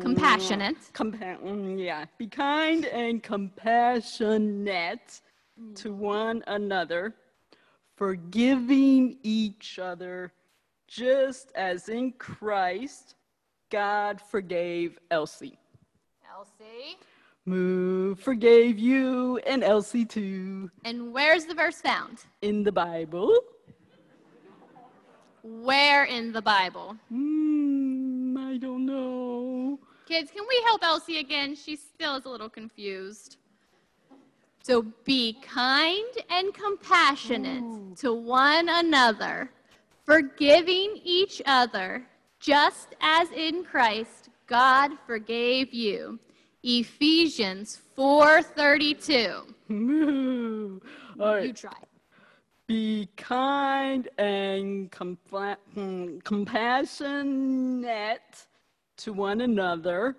Compassionate. 0.00 0.76
Compa- 0.92 1.40
mm, 1.42 1.78
yeah. 1.82 2.04
Be 2.18 2.26
kind 2.26 2.84
and 2.86 3.22
compassionate 3.22 5.20
to 5.76 5.92
one 5.92 6.42
another, 6.46 7.14
forgiving 7.96 9.18
each 9.22 9.78
other, 9.78 10.32
just 10.86 11.52
as 11.54 11.88
in 11.88 12.12
Christ 12.12 13.14
God 13.70 14.20
forgave 14.20 14.98
Elsie. 15.10 15.58
Elsie. 16.36 16.96
Moo 17.44 18.14
forgave 18.14 18.78
you 18.78 19.38
and 19.46 19.64
Elsie 19.64 20.04
too 20.04 20.70
And 20.84 21.12
where's 21.12 21.46
the 21.46 21.54
verse 21.54 21.80
found? 21.80 22.18
in 22.42 22.62
the 22.62 22.72
Bible. 22.72 23.32
Where 25.42 26.04
in 26.04 26.32
the 26.32 26.42
Bible? 26.42 26.96
Hmm, 27.08 28.36
I 28.38 28.58
don't 28.58 28.84
know. 28.84 29.78
Kids, 30.06 30.30
can 30.30 30.44
we 30.48 30.62
help 30.66 30.82
Elsie 30.82 31.18
again? 31.18 31.54
She 31.54 31.76
still 31.76 32.16
is 32.16 32.24
a 32.26 32.28
little 32.28 32.48
confused. 32.50 33.36
So 34.62 34.82
be 35.04 35.38
kind 35.42 36.04
and 36.30 36.52
compassionate 36.52 37.96
to 37.98 38.12
one 38.12 38.68
another, 38.68 39.50
forgiving 40.04 41.00
each 41.02 41.40
other, 41.46 42.06
just 42.40 42.94
as 43.00 43.30
in 43.32 43.64
Christ 43.64 44.30
God 44.46 44.92
forgave 45.06 45.72
you. 45.74 46.18
Ephesians 46.62 47.80
4:32. 47.96 49.54
Moo. 49.68 50.80
All 51.20 51.40
You 51.40 51.52
try. 51.52 51.72
Be 52.66 53.08
kind 53.16 54.08
and 54.18 54.90
compla- 54.90 55.56
hmm, 55.74 56.18
compassionate 56.18 57.40
to 58.98 59.12
one 59.12 59.40
another, 59.40 60.16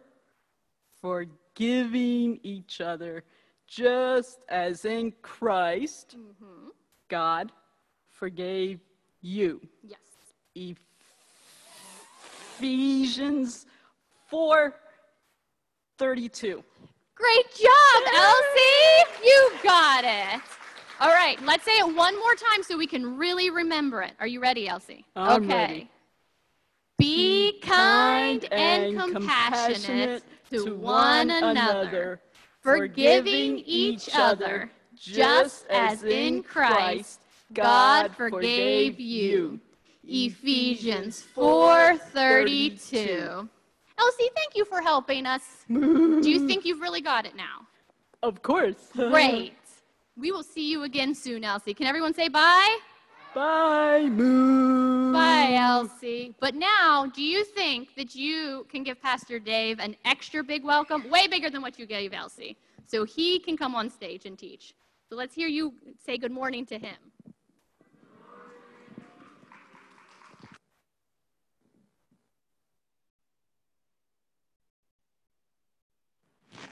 forgiving 0.99 2.39
each 2.43 2.81
other, 2.81 3.23
just 3.67 4.45
as 4.49 4.85
in 4.85 5.11
Christ 5.21 6.15
God 7.07 7.51
forgave 8.09 8.79
you. 9.21 9.61
Yes. 9.83 9.99
Ephesians 10.55 10.88
4 14.27 14.75
32. 15.97 16.63
Great 17.15 17.45
job, 17.53 18.03
Elsie! 18.13 19.25
You 19.25 19.51
got 19.63 20.03
it. 20.03 20.41
All 20.99 21.09
right, 21.09 21.37
let's 21.45 21.63
say 21.63 21.77
it 21.77 21.95
one 21.95 22.17
more 22.19 22.35
time 22.35 22.63
so 22.63 22.77
we 22.77 22.87
can 22.87 23.17
really 23.17 23.49
remember 23.49 24.01
it. 24.01 24.11
Are 24.19 24.27
you 24.27 24.41
ready, 24.41 24.67
Elsie? 24.67 25.05
I'm 25.15 25.43
okay. 25.43 25.53
ready. 25.53 25.89
Be 26.97 27.59
kind 27.61 28.45
and 28.51 28.99
compassionate 28.99 30.23
to 30.51 30.75
one 30.75 31.29
another, 31.29 32.21
forgiving 32.61 33.59
each 33.59 34.09
other, 34.13 34.69
just 34.95 35.65
as 35.67 36.03
in 36.03 36.43
Christ 36.43 37.21
God 37.53 38.15
forgave 38.15 38.99
you. 38.99 39.59
Ephesians 40.09 41.25
4:32. 41.35 43.47
Elsie, 43.97 44.29
thank 44.35 44.55
you 44.55 44.65
for 44.65 44.81
helping 44.81 45.25
us. 45.27 45.41
Do 45.67 46.29
you 46.29 46.47
think 46.47 46.65
you've 46.65 46.81
really 46.81 47.01
got 47.01 47.27
it 47.27 47.35
now? 47.35 47.67
Of 48.23 48.41
course. 48.41 48.89
Great. 48.95 49.53
We 50.17 50.31
will 50.31 50.41
see 50.43 50.67
you 50.69 50.83
again 50.83 51.13
soon, 51.13 51.43
Elsie. 51.43 51.75
Can 51.75 51.85
everyone 51.85 52.13
say 52.13 52.27
bye? 52.27 52.77
Bye, 53.35 54.09
Moo. 54.09 55.13
Bye, 55.13 55.53
Elsie. 55.53 56.33
But 56.39 56.55
now, 56.55 57.05
do 57.13 57.21
you 57.21 57.45
think 57.45 57.93
that 57.95 58.15
you 58.15 58.65
can 58.69 58.81
give 58.83 58.99
Pastor 59.01 59.37
Dave 59.37 59.79
an 59.79 59.95
extra 60.05 60.43
big 60.43 60.63
welcome, 60.63 61.07
way 61.09 61.27
bigger 61.27 61.51
than 61.51 61.61
what 61.61 61.77
you 61.77 61.85
gave 61.85 62.13
Elsie, 62.13 62.57
so 62.87 63.05
he 63.05 63.37
can 63.39 63.55
come 63.55 63.75
on 63.75 63.89
stage 63.89 64.25
and 64.25 64.39
teach? 64.39 64.73
So 65.07 65.15
let's 65.15 65.35
hear 65.35 65.47
you 65.47 65.75
say 66.03 66.17
good 66.17 66.31
morning 66.31 66.65
to 66.67 66.79
him. 66.79 66.97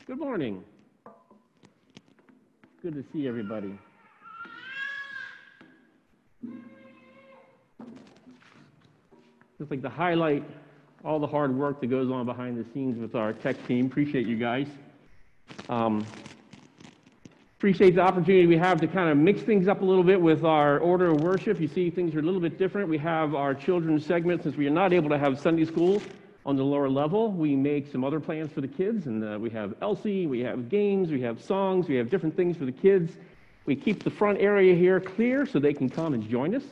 Good 0.06 0.20
morning. 0.20 0.64
Good 2.82 2.94
to 2.94 3.04
see 3.12 3.28
everybody. 3.28 3.78
Just 9.58 9.72
like 9.72 9.82
to 9.82 9.90
highlight 9.90 10.44
all 11.04 11.20
the 11.20 11.28
hard 11.28 11.56
work 11.56 11.82
that 11.82 11.88
goes 11.88 12.12
on 12.12 12.26
behind 12.26 12.58
the 12.58 12.66
scenes 12.74 12.98
with 13.00 13.16
our 13.16 13.34
tech 13.34 13.66
team. 13.68 13.88
Appreciate 13.88 14.28
you 14.28 14.38
guys. 14.38 14.68
Um, 15.70 16.06
appreciate 17.58 17.96
the 17.96 18.02
opportunity 18.02 18.46
we 18.46 18.58
have 18.58 18.80
to 18.82 18.88
kind 18.88 19.10
of 19.10 19.18
mix 19.18 19.42
things 19.42 19.68
up 19.68 19.82
a 19.82 19.86
little 19.86 20.04
bit 20.04 20.22
with 20.22 20.44
our 20.44 20.80
order 20.80 21.08
of 21.08 21.22
worship. 21.22 21.60
You 21.60 21.68
see, 21.68 21.90
things 21.90 22.14
are 22.16 22.20
a 22.20 22.24
little 22.24 22.40
bit 22.42 22.58
different. 22.58 22.88
We 22.88 22.98
have 23.00 23.36
our 23.36 23.54
children's 23.54 24.06
segment 24.06 24.44
since 24.44 24.56
we 24.56 24.68
are 24.68 24.72
not 24.72 24.94
able 24.94 25.10
to 25.10 25.18
have 25.18 25.40
Sunday 25.40 25.66
school 25.66 26.02
on 26.48 26.56
the 26.56 26.64
lower 26.64 26.90
level. 26.90 27.32
We 27.32 27.56
make 27.56 27.92
some 27.92 28.04
other 28.06 28.22
plans 28.22 28.52
for 28.54 28.62
the 28.62 28.70
kids, 28.70 29.06
and 29.06 29.24
uh, 29.24 29.38
we 29.38 29.50
have 29.52 29.76
Elsie, 29.82 30.26
we 30.28 30.40
have 30.40 30.70
games, 30.70 31.12
we 31.12 31.22
have 31.22 31.44
songs, 31.44 31.90
we 31.90 31.96
have 31.96 32.10
different 32.10 32.36
things 32.36 32.58
for 32.58 32.66
the 32.66 32.72
kids. 32.72 33.18
We 33.66 33.76
keep 33.76 34.04
the 34.04 34.10
front 34.10 34.40
area 34.40 34.74
here 34.74 35.02
clear 35.02 35.46
so 35.46 35.60
they 35.60 35.74
can 35.74 35.90
come 35.90 36.14
and 36.14 36.28
join 36.28 36.56
us 36.56 36.64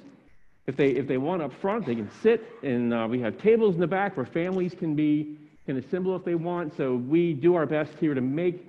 If 0.65 0.77
they, 0.77 0.91
if 0.91 1.08
they 1.08 1.17
want 1.17 1.41
up 1.41 1.53
front, 1.53 1.86
they 1.86 1.96
can 1.96 2.10
sit, 2.24 2.44
and 2.63 2.94
uh, 2.94 3.05
we 3.10 3.20
have 3.20 3.38
tables 3.38 3.75
in 3.75 3.82
the 3.82 3.88
back 3.88 4.17
where 4.17 4.25
families 4.25 4.74
can 4.74 4.96
be 4.96 5.38
can 5.65 5.77
assemble 5.77 6.15
if 6.15 6.24
they 6.24 6.36
want. 6.36 6.75
So 6.77 6.96
we 6.96 7.34
do 7.34 7.55
our 7.55 7.65
best 7.65 7.91
here 8.00 8.13
to 8.13 8.22
make 8.22 8.65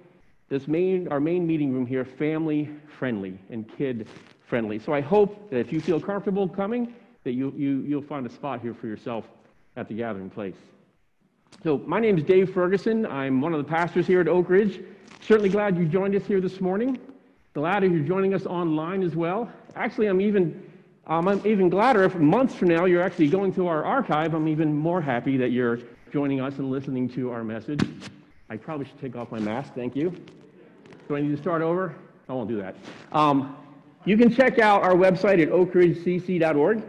this 0.49 0.67
main 0.67 1.09
our 1.09 1.21
main 1.21 1.47
meeting 1.47 1.73
room 1.73 1.87
here 1.87 2.05
family 2.05 2.69
friendly 2.99 3.39
and 3.51 3.65
kid 3.77 4.09
friendly. 4.47 4.79
So 4.79 4.93
I 4.93 5.01
hope 5.01 5.51
that 5.51 5.59
if 5.59 5.73
you 5.73 5.81
feel 5.81 6.01
comfortable 6.01 6.49
coming, 6.49 6.95
that 7.25 7.33
you, 7.33 7.53
you 7.57 7.85
you'll 7.87 8.03
find 8.03 8.27
a 8.27 8.31
spot 8.31 8.61
here 8.61 8.75
for 8.75 8.89
yourself 8.89 9.25
at 9.77 9.89
the 9.89 9.95
gathering 9.95 10.31
place. 10.31 10.57
So 11.67 11.79
my 11.79 11.99
name 11.99 12.17
is 12.17 12.23
Dave 12.23 12.55
Ferguson. 12.55 13.05
I'm 13.07 13.41
one 13.41 13.53
of 13.53 13.59
the 13.59 13.69
pastors 13.69 14.07
here 14.07 14.21
at 14.21 14.29
Oak 14.29 14.49
Ridge. 14.51 14.81
Certainly 15.21 15.49
glad 15.49 15.77
you 15.77 15.85
joined 15.85 16.15
us 16.15 16.25
here 16.25 16.41
this 16.41 16.61
morning. 16.61 16.97
Glad 17.55 17.83
you're 17.83 18.05
joining 18.05 18.35
us 18.35 18.47
online 18.47 19.03
as 19.03 19.17
well. 19.17 19.51
Actually, 19.75 20.07
I'm 20.07 20.21
even 20.21 20.63
um, 21.09 21.27
I'm 21.27 21.45
even 21.45 21.69
gladder 21.69 22.05
if 22.05 22.15
months 22.15 22.55
from 22.55 22.69
now 22.69 22.85
you're 22.85 23.03
actually 23.03 23.27
going 23.27 23.53
through 23.53 23.67
our 23.67 23.85
archive. 23.85 24.33
I'm 24.33 24.47
even 24.47 24.73
more 24.73 25.01
happy 25.01 25.37
that 25.39 25.51
you're 25.51 25.81
joining 26.13 26.41
us 26.41 26.59
and 26.59 26.71
listening 26.71 27.09
to 27.15 27.33
our 27.33 27.43
message. 27.43 27.85
I 28.49 28.57
probably 28.57 28.87
should 28.87 29.01
take 29.01 29.17
off 29.17 29.33
my 29.33 29.41
mask. 29.41 29.75
Thank 29.75 29.97
you. 29.97 30.15
Do 31.09 31.17
I 31.17 31.21
need 31.21 31.35
to 31.35 31.43
start 31.43 31.63
over? 31.63 31.97
I 32.29 32.33
won't 32.33 32.49
do 32.49 32.59
that. 32.59 32.77
Um, 33.11 33.57
you 34.05 34.17
can 34.17 34.33
check 34.33 34.61
out 34.61 34.85
our 34.85 34.95
website 34.95 35.43
at 35.43 35.49
oakridgecc.org, 35.49 36.83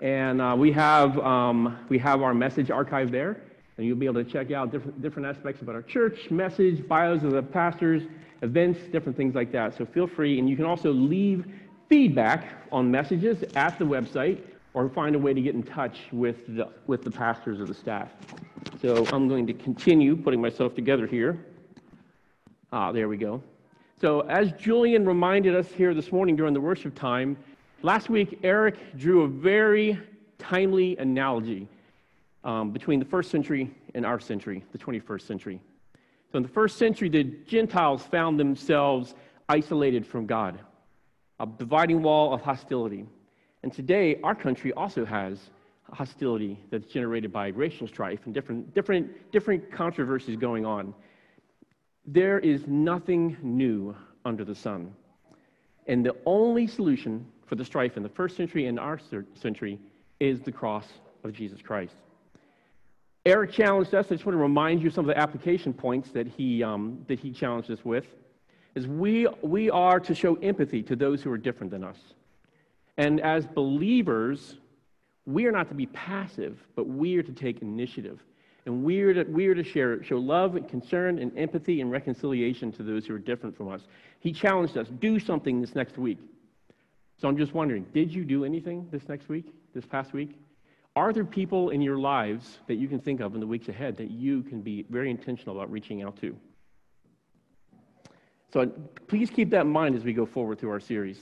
and 0.00 0.40
uh, 0.40 0.54
we 0.56 0.70
have 0.70 1.18
um, 1.18 1.78
we 1.88 1.98
have 1.98 2.22
our 2.22 2.32
message 2.32 2.70
archive 2.70 3.10
there, 3.10 3.40
and 3.82 3.88
you'll 3.88 3.98
be 3.98 4.06
able 4.06 4.22
to 4.22 4.30
check 4.30 4.52
out 4.52 4.70
different 4.70 5.02
different 5.02 5.26
aspects 5.26 5.60
about 5.60 5.74
our 5.74 5.82
church, 5.82 6.30
message, 6.30 6.86
bios 6.86 7.24
of 7.24 7.32
the 7.32 7.42
pastors, 7.42 8.04
events, 8.42 8.78
different 8.92 9.16
things 9.16 9.34
like 9.34 9.50
that. 9.50 9.76
So 9.76 9.84
feel 9.84 10.06
free, 10.06 10.38
and 10.38 10.48
you 10.48 10.54
can 10.54 10.66
also 10.66 10.92
leave 10.92 11.44
feedback 11.88 12.46
on 12.70 12.88
messages 12.88 13.42
at 13.56 13.76
the 13.80 13.84
website 13.84 14.40
or 14.72 14.88
find 14.88 15.16
a 15.16 15.18
way 15.18 15.34
to 15.34 15.42
get 15.42 15.56
in 15.56 15.64
touch 15.64 15.98
with 16.12 16.46
the, 16.56 16.68
with 16.86 17.02
the 17.02 17.10
pastors 17.10 17.58
or 17.58 17.64
the 17.64 17.74
staff. 17.74 18.08
So 18.80 19.04
I'm 19.12 19.26
going 19.28 19.48
to 19.48 19.52
continue 19.52 20.14
putting 20.14 20.40
myself 20.40 20.76
together 20.76 21.08
here. 21.08 21.44
Ah, 22.72 22.92
there 22.92 23.08
we 23.08 23.16
go. 23.16 23.42
So 24.00 24.20
as 24.20 24.52
Julian 24.52 25.04
reminded 25.04 25.56
us 25.56 25.66
here 25.72 25.92
this 25.92 26.12
morning 26.12 26.36
during 26.36 26.54
the 26.54 26.60
worship 26.60 26.94
time, 26.94 27.36
last 27.82 28.08
week 28.08 28.38
Eric 28.44 28.76
drew 28.96 29.22
a 29.22 29.28
very 29.28 29.98
timely 30.38 30.96
analogy 30.98 31.66
um, 32.44 32.70
between 32.70 32.98
the 32.98 33.04
first 33.04 33.30
century 33.30 33.74
and 33.94 34.04
our 34.04 34.20
century, 34.20 34.64
the 34.72 34.78
21st 34.78 35.22
century. 35.22 35.60
So 36.30 36.38
in 36.38 36.42
the 36.42 36.48
first 36.48 36.78
century, 36.78 37.08
the 37.08 37.24
Gentiles 37.24 38.02
found 38.04 38.40
themselves 38.40 39.14
isolated 39.48 40.06
from 40.06 40.26
God 40.26 40.58
a 41.40 41.46
dividing 41.58 42.02
wall 42.02 42.32
of 42.32 42.40
hostility. 42.40 43.04
And 43.62 43.72
today, 43.72 44.18
our 44.22 44.34
country 44.34 44.72
also 44.72 45.04
has 45.04 45.50
hostility 45.92 46.58
that's 46.70 46.86
generated 46.86 47.32
by 47.32 47.48
racial 47.48 47.86
strife 47.86 48.20
and 48.24 48.32
different, 48.32 48.72
different, 48.74 49.32
different 49.32 49.70
controversies 49.70 50.36
going 50.36 50.64
on. 50.64 50.94
There 52.06 52.38
is 52.38 52.66
nothing 52.66 53.36
new 53.42 53.94
under 54.24 54.44
the 54.44 54.54
sun. 54.54 54.92
And 55.86 56.06
the 56.06 56.16
only 56.24 56.66
solution 56.66 57.26
for 57.46 57.56
the 57.56 57.64
strife 57.64 57.96
in 57.96 58.02
the 58.02 58.08
first 58.08 58.36
century 58.36 58.66
and 58.66 58.78
our 58.78 58.98
century 59.34 59.78
is 60.20 60.40
the 60.40 60.52
cross 60.52 60.86
of 61.24 61.32
Jesus 61.32 61.60
Christ. 61.60 61.94
Eric 63.24 63.52
challenged 63.52 63.94
us. 63.94 64.06
I 64.06 64.14
just 64.14 64.26
want 64.26 64.34
to 64.34 64.42
remind 64.42 64.82
you 64.82 64.90
some 64.90 65.08
of 65.08 65.14
the 65.14 65.20
application 65.20 65.72
points 65.72 66.10
that 66.10 66.26
he, 66.26 66.62
um, 66.62 67.04
that 67.06 67.20
he 67.20 67.30
challenged 67.30 67.70
us 67.70 67.84
with 67.84 68.06
is 68.74 68.86
we, 68.86 69.28
we 69.42 69.70
are 69.70 70.00
to 70.00 70.14
show 70.14 70.34
empathy 70.36 70.82
to 70.82 70.96
those 70.96 71.22
who 71.22 71.30
are 71.30 71.38
different 71.38 71.70
than 71.70 71.84
us. 71.84 71.98
And 72.96 73.20
as 73.20 73.46
believers, 73.46 74.56
we 75.24 75.46
are 75.46 75.52
not 75.52 75.68
to 75.68 75.74
be 75.74 75.86
passive, 75.86 76.58
but 76.74 76.88
we 76.88 77.16
are 77.16 77.22
to 77.22 77.32
take 77.32 77.62
initiative. 77.62 78.18
And 78.66 78.82
we 78.82 79.02
are 79.02 79.14
to, 79.14 79.24
we 79.24 79.46
are 79.46 79.54
to 79.54 79.64
share, 79.64 80.02
show 80.02 80.18
love 80.18 80.56
and 80.56 80.68
concern 80.68 81.18
and 81.18 81.36
empathy 81.38 81.80
and 81.80 81.90
reconciliation 81.90 82.72
to 82.72 82.82
those 82.82 83.06
who 83.06 83.14
are 83.14 83.18
different 83.18 83.56
from 83.56 83.68
us. 83.68 83.82
He 84.20 84.32
challenged 84.32 84.76
us, 84.76 84.88
do 85.00 85.18
something 85.18 85.60
this 85.60 85.74
next 85.74 85.96
week. 85.96 86.18
So 87.20 87.28
I'm 87.28 87.36
just 87.36 87.54
wondering, 87.54 87.86
did 87.92 88.12
you 88.12 88.24
do 88.24 88.44
anything 88.44 88.88
this 88.90 89.08
next 89.08 89.28
week, 89.28 89.52
this 89.74 89.84
past 89.84 90.12
week? 90.12 90.41
Are 90.94 91.12
there 91.12 91.24
people 91.24 91.70
in 91.70 91.80
your 91.80 91.96
lives 91.96 92.58
that 92.66 92.74
you 92.74 92.86
can 92.86 92.98
think 92.98 93.20
of 93.20 93.34
in 93.34 93.40
the 93.40 93.46
weeks 93.46 93.68
ahead 93.68 93.96
that 93.96 94.10
you 94.10 94.42
can 94.42 94.60
be 94.60 94.84
very 94.90 95.10
intentional 95.10 95.56
about 95.56 95.70
reaching 95.70 96.02
out 96.02 96.16
to? 96.20 96.36
So 98.52 98.66
please 99.06 99.30
keep 99.30 99.50
that 99.50 99.62
in 99.62 99.70
mind 99.70 99.94
as 99.94 100.04
we 100.04 100.12
go 100.12 100.26
forward 100.26 100.58
through 100.58 100.70
our 100.70 100.80
series. 100.80 101.18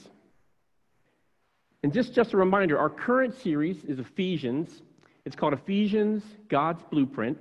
And 1.83 1.93
just, 1.93 2.13
just 2.13 2.33
a 2.33 2.37
reminder, 2.37 2.77
our 2.77 2.89
current 2.89 3.33
series 3.33 3.83
is 3.85 3.99
Ephesians. 3.99 4.81
It's 5.25 5.35
called 5.35 5.53
Ephesians, 5.53 6.23
God's 6.49 6.83
Blueprint. 6.91 7.37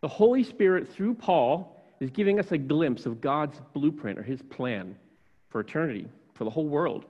The 0.00 0.08
Holy 0.08 0.42
Spirit, 0.42 0.88
through 0.88 1.14
Paul, 1.14 1.76
is 2.00 2.10
giving 2.10 2.40
us 2.40 2.52
a 2.52 2.58
glimpse 2.58 3.04
of 3.04 3.20
God's 3.20 3.60
blueprint 3.74 4.18
or 4.18 4.22
his 4.22 4.40
plan 4.42 4.96
for 5.50 5.60
eternity, 5.60 6.08
for 6.34 6.44
the 6.44 6.50
whole 6.50 6.66
world. 6.66 7.04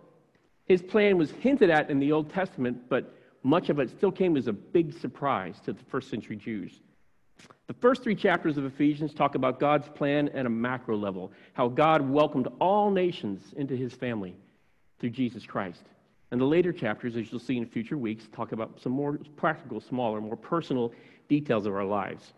His 0.66 0.82
plan 0.82 1.16
was 1.16 1.30
hinted 1.30 1.70
at 1.70 1.90
in 1.90 2.00
the 2.00 2.12
Old 2.12 2.30
Testament, 2.30 2.88
but 2.88 3.17
much 3.48 3.70
of 3.70 3.78
it 3.78 3.88
still 3.88 4.12
came 4.12 4.36
as 4.36 4.46
a 4.46 4.52
big 4.52 4.92
surprise 4.92 5.58
to 5.64 5.72
the 5.72 5.82
first 5.84 6.10
century 6.10 6.36
Jews. 6.36 6.80
The 7.66 7.74
first 7.74 8.02
three 8.02 8.14
chapters 8.14 8.58
of 8.58 8.64
Ephesians 8.64 9.14
talk 9.14 9.34
about 9.36 9.58
God's 9.58 9.88
plan 9.88 10.28
at 10.30 10.44
a 10.44 10.50
macro 10.50 10.96
level, 10.96 11.32
how 11.54 11.68
God 11.68 12.02
welcomed 12.02 12.48
all 12.60 12.90
nations 12.90 13.54
into 13.56 13.74
his 13.74 13.94
family 13.94 14.36
through 14.98 15.10
Jesus 15.10 15.46
Christ. 15.46 15.84
And 16.30 16.38
the 16.38 16.44
later 16.44 16.72
chapters, 16.72 17.16
as 17.16 17.30
you'll 17.30 17.40
see 17.40 17.56
in 17.56 17.64
future 17.64 17.96
weeks, 17.96 18.28
talk 18.32 18.52
about 18.52 18.80
some 18.80 18.92
more 18.92 19.18
practical, 19.36 19.80
smaller, 19.80 20.20
more 20.20 20.36
personal 20.36 20.92
details 21.28 21.64
of 21.64 21.74
our 21.74 21.84
lives. 21.84 22.34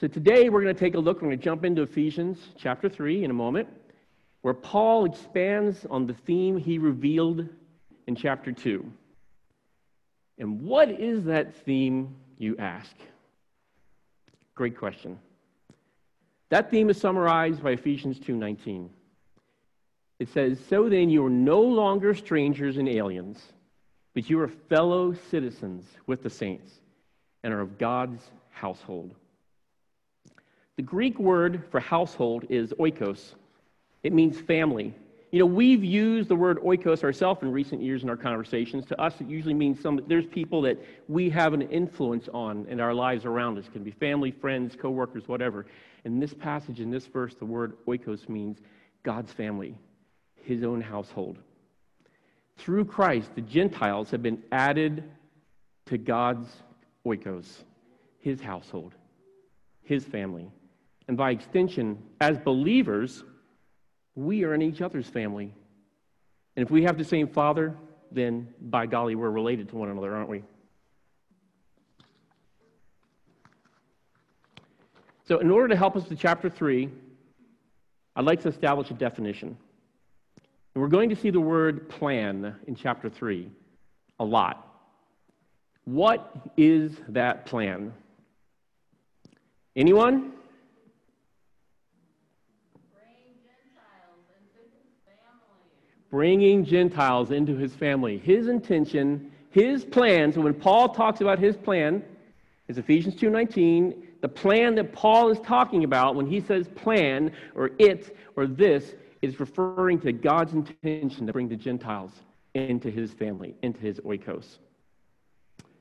So 0.00 0.08
today 0.08 0.48
we're 0.48 0.62
going 0.62 0.74
to 0.74 0.80
take 0.80 0.94
a 0.94 0.98
look, 0.98 1.22
we're 1.22 1.28
going 1.28 1.38
to 1.38 1.44
jump 1.44 1.64
into 1.64 1.82
Ephesians 1.82 2.48
chapter 2.56 2.88
3 2.88 3.22
in 3.22 3.30
a 3.30 3.34
moment, 3.34 3.68
where 4.40 4.54
Paul 4.54 5.04
expands 5.04 5.86
on 5.88 6.06
the 6.06 6.14
theme 6.14 6.56
he 6.56 6.78
revealed 6.78 7.46
in 8.08 8.16
chapter 8.16 8.50
2. 8.50 8.92
And 10.38 10.62
what 10.62 10.90
is 10.90 11.24
that 11.24 11.54
theme, 11.54 12.16
you 12.38 12.56
ask? 12.58 12.94
Great 14.54 14.76
question. 14.76 15.18
That 16.48 16.70
theme 16.70 16.90
is 16.90 17.00
summarized 17.00 17.62
by 17.62 17.70
Ephesians 17.70 18.18
2:19. 18.18 18.90
It 20.18 20.28
says, 20.28 20.60
"So 20.60 20.88
then 20.88 21.08
you 21.08 21.24
are 21.24 21.30
no 21.30 21.60
longer 21.60 22.14
strangers 22.14 22.76
and 22.76 22.88
aliens, 22.88 23.52
but 24.14 24.28
you 24.28 24.38
are 24.40 24.48
fellow 24.48 25.14
citizens 25.14 25.96
with 26.06 26.22
the 26.22 26.30
saints 26.30 26.80
and 27.42 27.52
are 27.52 27.60
of 27.60 27.78
God's 27.78 28.30
household." 28.50 29.14
The 30.76 30.82
Greek 30.82 31.18
word 31.18 31.64
for 31.70 31.80
household 31.80 32.44
is 32.48 32.72
oikos. 32.74 33.34
It 34.02 34.12
means 34.12 34.40
family. 34.40 34.94
You 35.32 35.38
know, 35.38 35.46
we've 35.46 35.82
used 35.82 36.28
the 36.28 36.36
word 36.36 36.58
oikos 36.58 37.02
ourselves 37.02 37.40
in 37.40 37.50
recent 37.50 37.80
years 37.80 38.02
in 38.02 38.10
our 38.10 38.18
conversations. 38.18 38.84
To 38.84 39.00
us, 39.00 39.18
it 39.18 39.28
usually 39.28 39.54
means 39.54 39.80
some, 39.80 39.98
there's 40.06 40.26
people 40.26 40.60
that 40.62 40.78
we 41.08 41.30
have 41.30 41.54
an 41.54 41.62
influence 41.62 42.28
on 42.34 42.66
in 42.68 42.80
our 42.80 42.92
lives 42.92 43.24
around 43.24 43.56
us. 43.56 43.64
It 43.66 43.72
can 43.72 43.82
be 43.82 43.92
family, 43.92 44.30
friends, 44.30 44.76
coworkers, 44.76 45.26
whatever. 45.28 45.64
In 46.04 46.20
this 46.20 46.34
passage, 46.34 46.80
in 46.80 46.90
this 46.90 47.06
verse, 47.06 47.34
the 47.34 47.46
word 47.46 47.78
oikos 47.86 48.28
means 48.28 48.58
God's 49.04 49.32
family, 49.32 49.74
his 50.42 50.64
own 50.64 50.82
household. 50.82 51.38
Through 52.58 52.84
Christ, 52.84 53.34
the 53.34 53.40
Gentiles 53.40 54.10
have 54.10 54.22
been 54.22 54.42
added 54.52 55.02
to 55.86 55.96
God's 55.96 56.54
oikos, 57.06 57.46
his 58.18 58.42
household, 58.42 58.92
his 59.82 60.04
family. 60.04 60.50
And 61.08 61.16
by 61.16 61.30
extension, 61.30 62.02
as 62.20 62.36
believers, 62.36 63.24
we 64.14 64.44
are 64.44 64.54
in 64.54 64.62
each 64.62 64.80
other's 64.80 65.08
family. 65.08 65.52
And 66.56 66.64
if 66.64 66.70
we 66.70 66.82
have 66.84 66.98
the 66.98 67.04
same 67.04 67.26
father, 67.26 67.74
then 68.10 68.48
by 68.60 68.86
golly, 68.86 69.14
we're 69.14 69.30
related 69.30 69.68
to 69.70 69.76
one 69.76 69.88
another, 69.88 70.14
aren't 70.14 70.28
we? 70.28 70.42
So, 75.24 75.38
in 75.38 75.50
order 75.50 75.68
to 75.68 75.76
help 75.76 75.96
us 75.96 76.06
to 76.08 76.16
chapter 76.16 76.50
3, 76.50 76.90
I'd 78.16 78.24
like 78.24 78.42
to 78.42 78.48
establish 78.48 78.90
a 78.90 78.94
definition. 78.94 79.56
And 80.74 80.82
we're 80.82 80.88
going 80.88 81.08
to 81.10 81.16
see 81.16 81.30
the 81.30 81.40
word 81.40 81.88
plan 81.88 82.56
in 82.66 82.74
chapter 82.74 83.08
3 83.08 83.50
a 84.20 84.24
lot. 84.24 84.68
What 85.84 86.34
is 86.56 86.92
that 87.08 87.46
plan? 87.46 87.92
Anyone? 89.74 90.32
Bringing 96.12 96.62
Gentiles 96.62 97.30
into 97.30 97.56
his 97.56 97.74
family. 97.74 98.18
His 98.18 98.46
intention, 98.46 99.32
his 99.50 99.82
plan. 99.82 100.30
So 100.30 100.42
when 100.42 100.52
Paul 100.52 100.90
talks 100.90 101.22
about 101.22 101.38
his 101.38 101.56
plan, 101.56 102.04
is 102.68 102.76
Ephesians 102.76 103.16
2:19, 103.16 103.94
the 104.20 104.28
plan 104.28 104.74
that 104.76 104.92
Paul 104.92 105.30
is 105.30 105.40
talking 105.40 105.84
about 105.84 106.14
when 106.14 106.26
he 106.26 106.40
says 106.40 106.68
plan 106.68 107.32
or 107.54 107.70
it 107.78 108.14
or 108.36 108.46
this 108.46 108.94
is 109.22 109.40
referring 109.40 110.00
to 110.00 110.12
God's 110.12 110.52
intention 110.52 111.26
to 111.26 111.32
bring 111.32 111.48
the 111.48 111.56
Gentiles 111.56 112.12
into 112.54 112.90
his 112.90 113.12
family, 113.14 113.56
into 113.62 113.80
his 113.80 113.98
oikos. 114.00 114.58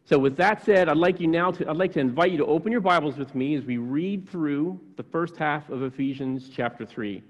So, 0.05 0.17
with 0.17 0.37
that 0.37 0.63
said, 0.63 0.87
I'd 0.87 0.97
like 0.97 1.19
you 1.19 1.27
now 1.27 1.51
to, 1.51 1.69
I'd 1.69 1.77
like 1.77 1.93
to 1.93 1.99
invite 1.99 2.31
you 2.31 2.37
to 2.37 2.45
open 2.45 2.71
your 2.71 2.81
Bibles 2.81 3.17
with 3.17 3.35
me 3.35 3.55
as 3.55 3.65
we 3.65 3.77
read 3.77 4.29
through 4.29 4.79
the 4.95 5.03
first 5.03 5.35
half 5.35 5.69
of 5.69 5.83
Ephesians 5.83 6.49
chapter 6.49 6.85
3. 6.85 7.21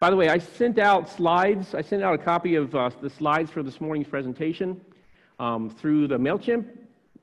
By 0.00 0.10
the 0.10 0.16
way, 0.16 0.28
I 0.28 0.38
sent 0.38 0.78
out 0.78 1.08
slides. 1.08 1.74
I 1.74 1.80
sent 1.80 2.02
out 2.02 2.14
a 2.14 2.18
copy 2.18 2.56
of 2.56 2.74
uh, 2.74 2.90
the 3.00 3.08
slides 3.08 3.50
for 3.50 3.62
this 3.62 3.80
morning's 3.80 4.08
presentation 4.08 4.80
um, 5.38 5.70
through 5.70 6.08
the 6.08 6.18
MailChimp 6.18 6.66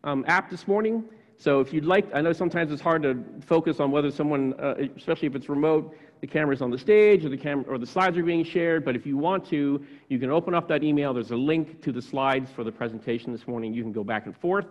um, 0.03 0.23
app 0.27 0.49
this 0.49 0.67
morning. 0.67 1.03
So 1.37 1.59
if 1.59 1.73
you'd 1.73 1.85
like, 1.85 2.07
I 2.13 2.21
know 2.21 2.33
sometimes 2.33 2.71
it's 2.71 2.81
hard 2.81 3.03
to 3.03 3.23
focus 3.41 3.79
on 3.79 3.91
whether 3.91 4.09
someone, 4.09 4.53
uh, 4.53 4.75
especially 4.95 5.27
if 5.27 5.35
it's 5.35 5.49
remote, 5.49 5.95
the 6.21 6.27
camera's 6.27 6.61
on 6.61 6.71
the 6.71 6.77
stage 6.77 7.25
or 7.25 7.29
the 7.29 7.37
camera 7.37 7.65
or 7.67 7.77
the 7.77 7.85
slides 7.85 8.17
are 8.17 8.23
being 8.23 8.43
shared. 8.43 8.85
But 8.85 8.95
if 8.95 9.05
you 9.05 9.17
want 9.17 9.45
to, 9.49 9.85
you 10.07 10.17
can 10.17 10.29
open 10.29 10.53
up 10.53 10.67
that 10.69 10.83
email. 10.83 11.13
There's 11.13 11.31
a 11.31 11.35
link 11.35 11.81
to 11.81 11.91
the 11.91 12.01
slides 12.01 12.51
for 12.51 12.63
the 12.63 12.71
presentation 12.71 13.33
this 13.33 13.47
morning. 13.47 13.73
You 13.73 13.83
can 13.83 13.91
go 13.91 14.03
back 14.03 14.27
and 14.27 14.37
forth, 14.37 14.67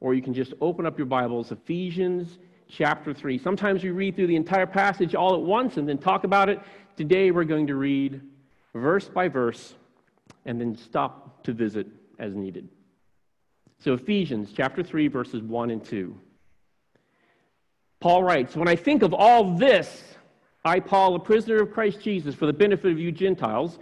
or 0.00 0.12
you 0.12 0.22
can 0.22 0.34
just 0.34 0.52
open 0.60 0.84
up 0.84 0.98
your 0.98 1.06
Bibles, 1.06 1.50
Ephesians 1.50 2.38
chapter 2.68 3.14
3. 3.14 3.38
Sometimes 3.38 3.82
we 3.82 3.90
read 3.90 4.16
through 4.16 4.26
the 4.26 4.36
entire 4.36 4.66
passage 4.66 5.14
all 5.14 5.34
at 5.34 5.40
once 5.40 5.76
and 5.76 5.88
then 5.88 5.98
talk 5.98 6.24
about 6.24 6.48
it. 6.48 6.60
Today 6.96 7.30
we're 7.30 7.44
going 7.44 7.66
to 7.68 7.76
read 7.76 8.20
verse 8.74 9.08
by 9.08 9.28
verse 9.28 9.74
and 10.44 10.60
then 10.60 10.76
stop 10.76 11.42
to 11.44 11.52
visit 11.52 11.86
as 12.18 12.34
needed. 12.34 12.68
So, 13.80 13.94
Ephesians 13.94 14.52
chapter 14.54 14.82
3, 14.82 15.08
verses 15.08 15.42
1 15.42 15.70
and 15.70 15.84
2. 15.84 16.18
Paul 18.00 18.24
writes, 18.24 18.56
When 18.56 18.68
I 18.68 18.76
think 18.76 19.02
of 19.02 19.14
all 19.14 19.56
this, 19.56 20.02
I, 20.64 20.80
Paul, 20.80 21.14
a 21.14 21.20
prisoner 21.20 21.62
of 21.62 21.72
Christ 21.72 22.00
Jesus, 22.00 22.34
for 22.34 22.46
the 22.46 22.52
benefit 22.52 22.90
of 22.90 22.98
you 22.98 23.12
Gentiles, 23.12 23.78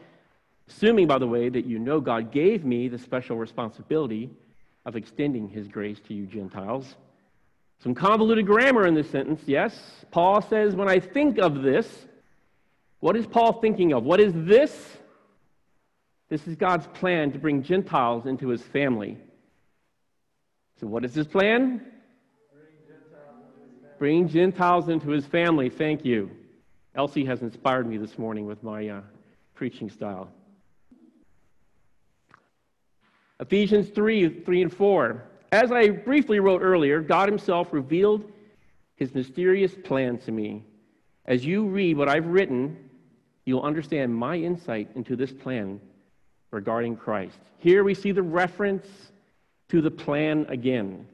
assuming, 0.68 1.06
by 1.06 1.18
the 1.18 1.26
way, 1.26 1.48
that 1.48 1.64
you 1.64 1.78
know 1.78 2.00
God 2.00 2.30
gave 2.30 2.64
me 2.64 2.88
the 2.88 2.98
special 2.98 3.36
responsibility 3.36 4.30
of 4.84 4.96
extending 4.96 5.48
his 5.48 5.66
grace 5.66 5.98
to 6.08 6.14
you 6.14 6.26
Gentiles. 6.26 6.94
Some 7.82 7.94
convoluted 7.94 8.46
grammar 8.46 8.86
in 8.86 8.94
this 8.94 9.10
sentence, 9.10 9.42
yes. 9.46 9.78
Paul 10.10 10.40
says, 10.42 10.74
When 10.74 10.88
I 10.88 10.98
think 10.98 11.38
of 11.38 11.62
this, 11.62 12.06
what 13.00 13.16
is 13.16 13.26
Paul 13.26 13.60
thinking 13.60 13.92
of? 13.92 14.04
What 14.04 14.20
is 14.20 14.32
this? 14.34 14.96
This 16.28 16.46
is 16.46 16.56
God's 16.56 16.86
plan 16.88 17.32
to 17.32 17.38
bring 17.38 17.62
Gentiles 17.62 18.26
into 18.26 18.48
his 18.48 18.62
family. 18.62 19.18
So, 20.80 20.86
what 20.86 21.04
is 21.04 21.14
his 21.14 21.26
plan? 21.26 21.82
Bring 23.98 24.28
Gentiles 24.28 24.88
into 24.88 25.10
his 25.10 25.24
family. 25.24 25.70
Thank 25.70 26.04
you. 26.04 26.30
Elsie 26.94 27.24
has 27.24 27.42
inspired 27.42 27.86
me 27.86 27.96
this 27.96 28.18
morning 28.18 28.46
with 28.46 28.62
my 28.62 28.88
uh, 28.88 29.00
preaching 29.54 29.88
style. 29.88 30.28
Ephesians 33.38 33.88
3 33.90 34.40
3 34.40 34.62
and 34.62 34.72
4. 34.72 35.22
As 35.52 35.70
I 35.72 35.88
briefly 35.88 36.40
wrote 36.40 36.62
earlier, 36.62 37.00
God 37.00 37.28
Himself 37.28 37.72
revealed 37.72 38.30
His 38.96 39.14
mysterious 39.14 39.74
plan 39.84 40.18
to 40.18 40.32
me. 40.32 40.64
As 41.24 41.44
you 41.44 41.66
read 41.66 41.96
what 41.96 42.08
I've 42.08 42.26
written, 42.26 42.76
you'll 43.44 43.62
understand 43.62 44.14
my 44.14 44.36
insight 44.36 44.90
into 44.94 45.16
this 45.16 45.32
plan 45.32 45.80
regarding 46.50 46.96
Christ. 46.96 47.38
Here 47.58 47.84
we 47.84 47.94
see 47.94 48.12
the 48.12 48.22
reference 48.22 48.86
to 49.68 49.80
the 49.80 49.90
plan 49.90 50.46
again. 50.48 51.06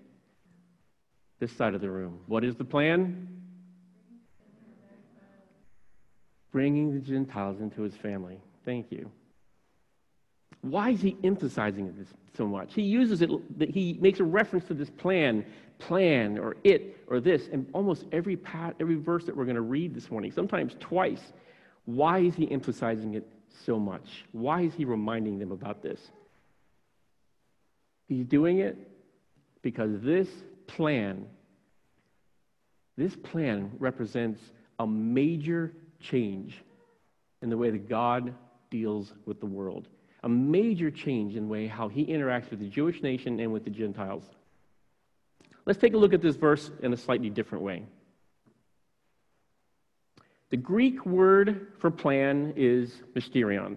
This 1.39 1.53
side 1.53 1.75
of 1.75 1.81
the 1.81 1.91
room. 1.91 2.21
What 2.27 2.45
is 2.45 2.55
the 2.55 2.65
plan? 2.65 3.29
Bringing 6.53 6.93
the 6.93 7.01
Gentiles 7.01 7.61
into 7.61 7.83
his 7.83 7.97
family. 7.97 8.39
Thank 8.65 8.93
you. 8.93 9.11
Why 10.63 10.91
is 10.91 11.01
he 11.01 11.17
emphasizing 11.23 11.93
this 11.99 12.09
so 12.37 12.47
much? 12.47 12.73
He 12.73 12.83
uses 12.83 13.21
it, 13.21 13.31
he 13.69 13.99
makes 14.01 14.21
a 14.21 14.25
reference 14.25 14.65
to 14.67 14.75
this 14.75 14.91
plan, 14.91 15.45
plan, 15.79 16.39
or 16.39 16.57
it, 16.63 16.97
or 17.09 17.21
this, 17.21 17.49
in 17.49 17.67
almost 17.73 18.07
every, 18.13 18.37
pat, 18.37 18.77
every 18.81 18.95
verse 18.95 19.25
that 19.25 19.37
we're 19.37 19.45
going 19.45 19.57
to 19.57 19.61
read 19.61 19.93
this 19.93 20.11
morning, 20.11 20.31
sometimes 20.31 20.77
twice. 20.79 21.33
Why 21.85 22.21
is 22.21 22.37
he 22.37 22.51
emphasizing 22.51 23.15
it 23.15 23.27
so 23.67 23.79
much? 23.79 24.25
Why 24.31 24.63
is 24.63 24.73
he 24.73 24.85
reminding 24.85 25.41
them 25.41 25.51
about 25.51 25.83
this? 25.83 26.01
He's 28.07 28.25
doing 28.25 28.59
it 28.59 28.77
because 29.63 30.01
this 30.01 30.29
plan, 30.69 31.27
this 32.97 33.17
plan 33.17 33.73
represents 33.81 34.41
a 34.79 34.87
major 34.87 35.73
change 35.99 36.63
in 37.43 37.51
the 37.51 37.57
way 37.57 37.71
that 37.71 37.89
God 37.89 38.33
deals 38.71 39.13
with 39.27 39.41
the 39.41 39.47
world. 39.47 39.89
A 40.23 40.29
major 40.29 40.91
change 40.91 41.37
in 41.37 41.45
the 41.45 41.49
way 41.49 41.67
how 41.67 41.89
he 41.89 42.07
interacts 42.07 42.51
with 42.51 42.61
the 42.61 42.69
Jewish 42.69 43.03
nation 43.03 43.41
and 43.41 43.53
with 43.53 43.65
the 43.65 43.71
Gentiles. 43.71 44.25
Let's 45.67 45.79
take 45.79 45.95
a 45.95 45.97
look 45.97 46.13
at 46.13 46.23
this 46.23 46.37
verse 46.37 46.71
in 46.83 46.93
a 46.93 46.97
slightly 46.97 47.31
different 47.31 47.65
way. 47.65 47.85
The 50.51 50.57
Greek 50.57 51.07
word 51.07 51.73
for 51.79 51.91
plan 51.91 52.53
is 52.57 52.93
mysterion. 53.15 53.77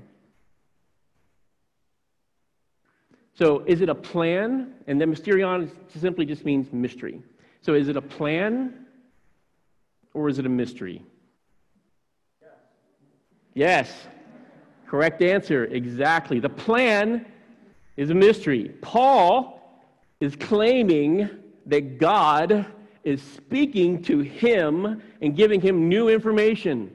So 3.33 3.63
is 3.65 3.81
it 3.81 3.89
a 3.89 3.95
plan? 3.95 4.73
And 4.87 4.99
then 4.99 5.13
mysterion 5.13 5.69
simply 5.89 6.25
just 6.25 6.45
means 6.45 6.71
mystery. 6.71 7.21
So 7.61 7.73
is 7.73 7.87
it 7.87 7.97
a 7.97 8.01
plan 8.01 8.85
or 10.13 10.29
is 10.29 10.39
it 10.39 10.45
a 10.45 10.49
mystery? 10.49 11.03
Yes. 13.53 13.93
Correct 14.87 15.21
answer. 15.21 15.65
Exactly. 15.65 16.39
The 16.39 16.49
plan 16.49 17.25
is 17.97 18.09
a 18.09 18.13
mystery. 18.13 18.69
Paul 18.81 19.61
is 20.19 20.35
claiming 20.35 21.29
that 21.65 21.97
God 21.97 22.65
is 23.03 23.21
speaking 23.21 24.01
to 24.03 24.19
him 24.19 25.01
and 25.21 25.35
giving 25.35 25.61
him 25.61 25.89
new 25.89 26.09
information. 26.09 26.91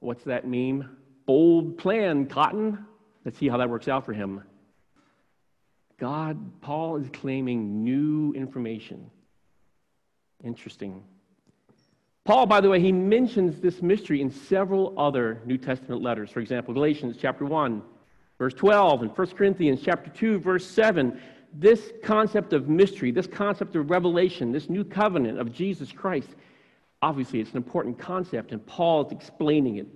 What's 0.00 0.24
that 0.24 0.46
meme? 0.46 0.96
Bold 1.26 1.78
plan, 1.78 2.26
Cotton. 2.26 2.84
Let's 3.24 3.38
see 3.38 3.48
how 3.48 3.56
that 3.56 3.70
works 3.70 3.88
out 3.88 4.04
for 4.04 4.12
him. 4.12 4.42
God, 5.98 6.60
Paul 6.60 6.96
is 6.96 7.08
claiming 7.12 7.82
new 7.84 8.32
information. 8.34 9.10
Interesting. 10.42 11.02
Paul, 12.24 12.46
by 12.46 12.62
the 12.62 12.70
way, 12.70 12.80
he 12.80 12.90
mentions 12.90 13.60
this 13.60 13.82
mystery 13.82 14.22
in 14.22 14.30
several 14.30 14.94
other 14.98 15.42
New 15.44 15.58
Testament 15.58 16.00
letters. 16.00 16.30
For 16.30 16.40
example, 16.40 16.72
Galatians 16.72 17.18
chapter 17.20 17.44
1, 17.44 17.82
verse 18.38 18.54
12, 18.54 19.02
and 19.02 19.10
1 19.10 19.26
Corinthians 19.32 19.80
chapter 19.84 20.08
2, 20.08 20.38
verse 20.38 20.66
7. 20.66 21.20
This 21.52 21.92
concept 22.02 22.54
of 22.54 22.66
mystery, 22.66 23.10
this 23.10 23.26
concept 23.26 23.76
of 23.76 23.90
revelation, 23.90 24.52
this 24.52 24.70
new 24.70 24.84
covenant 24.84 25.38
of 25.38 25.52
Jesus 25.52 25.92
Christ, 25.92 26.30
obviously 27.02 27.40
it's 27.40 27.50
an 27.50 27.58
important 27.58 27.98
concept, 27.98 28.52
and 28.52 28.66
Paul 28.66 29.04
is 29.04 29.12
explaining 29.12 29.76
it 29.76 29.86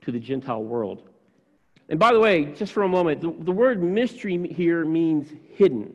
to 0.00 0.10
the 0.10 0.18
Gentile 0.18 0.64
world. 0.64 1.10
And 1.90 1.98
by 1.98 2.14
the 2.14 2.18
way, 2.18 2.46
just 2.46 2.72
for 2.72 2.84
a 2.84 2.88
moment, 2.88 3.20
the, 3.20 3.34
the 3.40 3.52
word 3.52 3.82
mystery 3.82 4.50
here 4.50 4.86
means 4.86 5.28
hidden. 5.54 5.94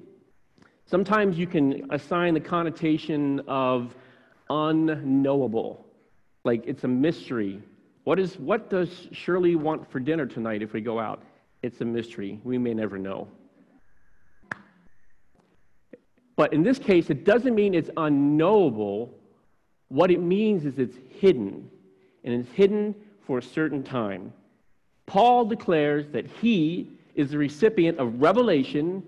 Sometimes 0.85 1.39
you 1.39 1.47
can 1.47 1.87
assign 1.91 2.35
the 2.35 2.39
connotation 2.39 3.41
of 3.47 3.95
unknowable, 4.51 5.85
like 6.43 6.63
it's 6.65 6.83
a 6.83 6.87
mystery. 6.87 7.61
What, 8.03 8.19
is, 8.19 8.37
what 8.37 8.69
does 8.69 9.07
Shirley 9.11 9.55
want 9.55 9.89
for 9.89 9.99
dinner 9.99 10.25
tonight 10.25 10.61
if 10.61 10.73
we 10.73 10.81
go 10.81 10.99
out? 10.99 11.23
It's 11.61 11.81
a 11.81 11.85
mystery. 11.85 12.39
We 12.43 12.57
may 12.57 12.73
never 12.73 12.97
know. 12.97 13.27
But 16.35 16.53
in 16.53 16.63
this 16.63 16.79
case, 16.79 17.09
it 17.09 17.23
doesn't 17.23 17.53
mean 17.53 17.73
it's 17.73 17.91
unknowable. 17.97 19.13
What 19.89 20.09
it 20.09 20.19
means 20.19 20.65
is 20.65 20.79
it's 20.79 20.97
hidden, 21.19 21.69
and 22.23 22.33
it's 22.33 22.51
hidden 22.51 22.95
for 23.27 23.37
a 23.37 23.43
certain 23.43 23.83
time. 23.83 24.33
Paul 25.05 25.45
declares 25.45 26.07
that 26.13 26.25
he 26.25 26.89
is 27.15 27.31
the 27.31 27.37
recipient 27.37 27.99
of 27.99 28.21
revelation 28.21 29.03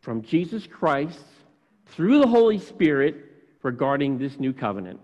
from 0.00 0.22
Jesus 0.22 0.66
Christ 0.66 1.24
through 1.86 2.20
the 2.20 2.26
Holy 2.26 2.58
Spirit 2.58 3.29
regarding 3.62 4.18
this 4.18 4.38
new 4.38 4.52
covenant. 4.52 5.00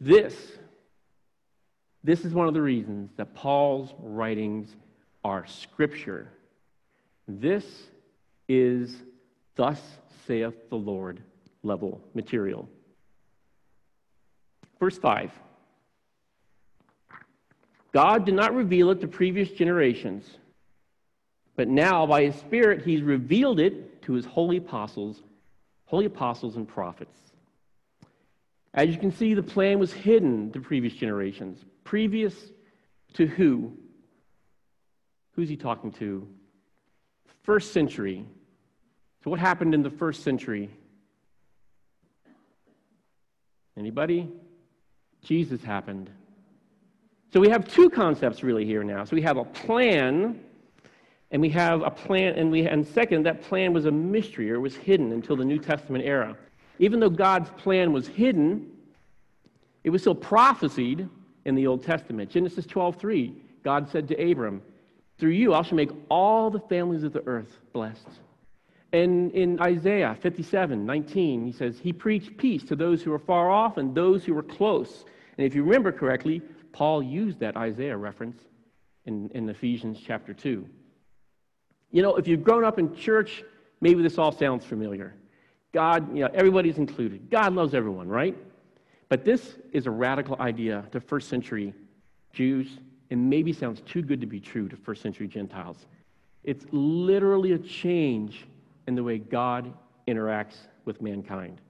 This, 0.00 0.34
this 2.04 2.24
is 2.24 2.34
one 2.34 2.48
of 2.48 2.54
the 2.54 2.62
reasons 2.62 3.10
that 3.16 3.34
Paul's 3.34 3.92
writings 3.98 4.68
are 5.24 5.46
scripture. 5.46 6.28
This 7.28 7.64
is 8.48 8.96
thus 9.54 9.80
saith 10.26 10.68
the 10.70 10.76
Lord 10.76 11.22
level 11.62 12.00
material. 12.14 12.68
Verse 14.80 14.98
5. 14.98 15.30
God 17.92 18.24
did 18.24 18.34
not 18.34 18.54
reveal 18.54 18.90
it 18.90 19.00
to 19.02 19.06
previous 19.06 19.50
generations, 19.50 20.24
but 21.56 21.68
now 21.68 22.06
by 22.06 22.24
his 22.24 22.34
Spirit 22.36 22.84
he's 22.84 23.02
revealed 23.02 23.60
it 23.60 24.02
to 24.02 24.14
his 24.14 24.24
holy 24.24 24.56
apostles, 24.56 25.22
holy 25.84 26.06
apostles 26.06 26.56
and 26.56 26.66
prophets. 26.66 27.31
As 28.74 28.88
you 28.88 28.96
can 28.96 29.12
see, 29.12 29.34
the 29.34 29.42
plan 29.42 29.78
was 29.78 29.92
hidden 29.92 30.50
to 30.52 30.60
previous 30.60 30.94
generations. 30.94 31.64
Previous 31.84 32.34
to 33.14 33.26
who? 33.26 33.72
Who's 35.32 35.48
he 35.48 35.56
talking 35.56 35.92
to? 35.92 36.26
First 37.42 37.72
century. 37.72 38.24
So, 39.24 39.30
what 39.30 39.38
happened 39.38 39.74
in 39.74 39.82
the 39.82 39.90
first 39.90 40.22
century? 40.22 40.70
Anybody? 43.76 44.28
Jesus 45.22 45.62
happened. 45.62 46.10
So 47.32 47.40
we 47.40 47.48
have 47.48 47.66
two 47.66 47.88
concepts 47.88 48.42
really 48.42 48.66
here 48.66 48.84
now. 48.84 49.04
So 49.04 49.16
we 49.16 49.22
have 49.22 49.38
a 49.38 49.44
plan, 49.44 50.40
and 51.30 51.40
we 51.40 51.48
have 51.50 51.80
a 51.82 51.90
plan, 51.90 52.34
and 52.34 52.50
we 52.50 52.66
and 52.66 52.86
second, 52.86 53.24
that 53.24 53.42
plan 53.42 53.72
was 53.72 53.86
a 53.86 53.90
mystery 53.90 54.50
or 54.50 54.60
was 54.60 54.76
hidden 54.76 55.12
until 55.12 55.36
the 55.36 55.44
New 55.44 55.58
Testament 55.58 56.04
era. 56.04 56.36
Even 56.78 57.00
though 57.00 57.10
God's 57.10 57.50
plan 57.50 57.92
was 57.92 58.06
hidden, 58.06 58.70
it 59.84 59.90
was 59.90 60.02
still 60.02 60.14
prophesied 60.14 61.08
in 61.44 61.54
the 61.54 61.66
Old 61.66 61.82
Testament. 61.82 62.30
Genesis 62.30 62.66
12:3, 62.66 63.34
God 63.62 63.88
said 63.88 64.08
to 64.08 64.30
Abram, 64.30 64.62
"Through 65.18 65.30
you 65.30 65.54
I 65.54 65.62
shall 65.62 65.76
make 65.76 65.90
all 66.08 66.50
the 66.50 66.60
families 66.60 67.02
of 67.02 67.12
the 67.12 67.26
earth 67.26 67.58
blessed." 67.72 68.08
And 68.92 69.32
in 69.32 69.58
Isaiah 69.60 70.16
57, 70.20 70.84
19, 70.84 71.46
he 71.46 71.52
says, 71.52 71.78
He 71.78 71.92
preached 71.92 72.36
peace 72.36 72.62
to 72.64 72.76
those 72.76 73.02
who 73.02 73.10
were 73.10 73.18
far 73.18 73.50
off 73.50 73.78
and 73.78 73.94
those 73.94 74.24
who 74.24 74.34
were 74.34 74.42
close. 74.42 75.04
And 75.38 75.46
if 75.46 75.54
you 75.54 75.64
remember 75.64 75.92
correctly, 75.92 76.42
Paul 76.72 77.02
used 77.02 77.38
that 77.40 77.56
Isaiah 77.56 77.96
reference 77.96 78.38
in, 79.06 79.30
in 79.30 79.48
Ephesians 79.48 79.98
chapter 80.04 80.34
2. 80.34 80.68
You 81.90 82.02
know, 82.02 82.16
if 82.16 82.28
you've 82.28 82.44
grown 82.44 82.64
up 82.64 82.78
in 82.78 82.94
church, 82.94 83.42
maybe 83.80 84.02
this 84.02 84.18
all 84.18 84.32
sounds 84.32 84.64
familiar. 84.64 85.14
God, 85.72 86.14
you 86.14 86.22
know, 86.22 86.30
everybody's 86.34 86.78
included. 86.78 87.30
God 87.30 87.54
loves 87.54 87.74
everyone, 87.74 88.08
right? 88.08 88.36
But 89.08 89.24
this 89.24 89.56
is 89.72 89.86
a 89.86 89.90
radical 89.90 90.36
idea 90.40 90.84
to 90.92 91.00
first 91.00 91.28
century 91.28 91.74
Jews, 92.32 92.78
and 93.10 93.28
maybe 93.28 93.52
sounds 93.52 93.80
too 93.82 94.02
good 94.02 94.20
to 94.20 94.26
be 94.26 94.40
true 94.40 94.68
to 94.68 94.76
first 94.76 95.02
century 95.02 95.28
Gentiles. 95.28 95.86
It's 96.44 96.64
literally 96.72 97.52
a 97.52 97.58
change 97.58 98.46
in 98.86 98.94
the 98.94 99.02
way 99.02 99.18
God 99.18 99.72
interacts 100.08 100.56
with 100.84 101.00
mankind. 101.00 101.60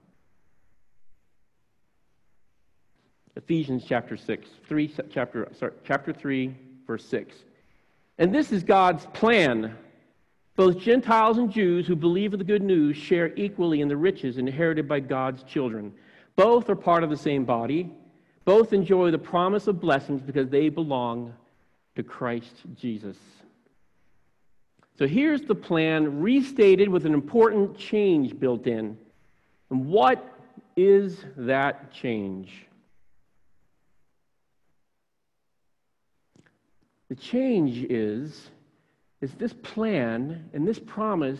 Ephesians 3.35 3.83
chapter 3.87 4.15
6, 4.15 4.47
3, 4.67 4.95
chapter, 5.11 5.47
sorry, 5.57 5.73
chapter 5.83 6.13
3, 6.13 6.55
verse 6.85 7.05
6. 7.05 7.35
And 8.19 8.33
this 8.33 8.51
is 8.51 8.63
God's 8.63 9.05
plan. 9.07 9.75
Both 10.55 10.79
Gentiles 10.79 11.37
and 11.39 11.51
Jews 11.51 11.87
who 11.87 11.95
believe 11.95 12.33
in 12.33 12.39
the 12.39 12.45
good 12.45 12.61
news 12.61 12.95
share 12.95 13.33
equally 13.35 13.81
in 13.81 13.87
the 13.87 13.97
riches 13.97 14.37
inherited 14.37 14.87
by 14.87 14.99
God's 14.99 15.43
children. 15.43 15.91
Both 16.35 16.69
are 16.69 16.75
part 16.75 17.03
of 17.03 17.09
the 17.09 17.17
same 17.17 17.43
body. 17.43 17.91
Both 18.45 18.73
enjoy 18.73 19.11
the 19.11 19.17
promise 19.17 19.67
of 19.67 19.79
blessings 19.79 20.21
because 20.21 20.49
they 20.49 20.69
belong 20.69 21.33
to 21.95 22.03
Christ 22.03 22.53
Jesus. 22.75 23.17
So 24.97 25.07
here's 25.07 25.41
the 25.41 25.55
plan 25.55 26.21
restated 26.21 26.87
with 26.87 27.05
an 27.05 27.13
important 27.13 27.77
change 27.77 28.39
built 28.39 28.67
in. 28.67 28.97
And 29.71 29.87
what 29.87 30.23
is 30.75 31.25
that 31.35 31.91
change? 31.91 32.67
The 37.09 37.15
change 37.15 37.85
is, 37.89 38.49
is 39.23 39.31
this 39.35 39.53
plan 39.53 40.49
and 40.51 40.67
this 40.67 40.79
promise 40.79 41.39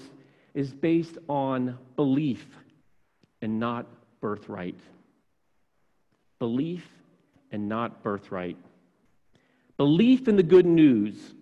is 0.53 0.71
based 0.71 1.17
on 1.27 1.77
belief 1.97 2.45
and 3.41 3.59
not 3.59 3.85
birthright. 4.21 4.79
Belief 6.39 6.87
and 7.51 7.67
not 7.67 8.01
birthright. 8.01 8.55
Belief 9.75 10.29
in 10.29 10.37
the 10.37 10.43
good 10.43 10.65
news. 10.65 11.33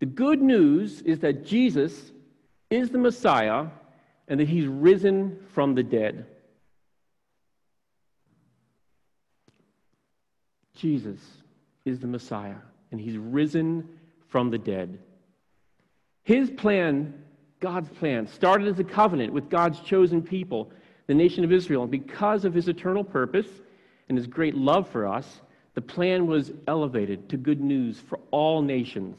The 0.00 0.06
good 0.06 0.42
news 0.42 1.00
is 1.00 1.20
that 1.20 1.46
Jesus 1.46 2.12
is 2.68 2.90
the 2.90 2.98
Messiah 2.98 3.68
and 4.28 4.38
that 4.40 4.48
he's 4.48 4.66
risen 4.66 5.38
from 5.54 5.74
the 5.74 5.82
dead. 5.82 6.26
Jesus 10.74 11.18
is 11.86 11.98
the 11.98 12.06
Messiah 12.06 12.60
and 12.92 13.00
he's 13.00 13.16
risen 13.16 13.88
from 14.28 14.50
the 14.50 14.58
dead. 14.58 14.98
His 16.28 16.50
plan, 16.50 17.14
God's 17.58 17.88
plan, 17.88 18.26
started 18.26 18.68
as 18.68 18.78
a 18.78 18.84
covenant 18.84 19.32
with 19.32 19.48
God's 19.48 19.80
chosen 19.80 20.20
people, 20.20 20.70
the 21.06 21.14
nation 21.14 21.42
of 21.42 21.50
Israel. 21.50 21.84
And 21.84 21.90
because 21.90 22.44
of 22.44 22.52
his 22.52 22.68
eternal 22.68 23.02
purpose 23.02 23.46
and 24.10 24.18
his 24.18 24.26
great 24.26 24.54
love 24.54 24.90
for 24.90 25.06
us, 25.06 25.40
the 25.72 25.80
plan 25.80 26.26
was 26.26 26.52
elevated 26.66 27.30
to 27.30 27.38
good 27.38 27.62
news 27.62 27.98
for 27.98 28.20
all 28.30 28.60
nations. 28.60 29.16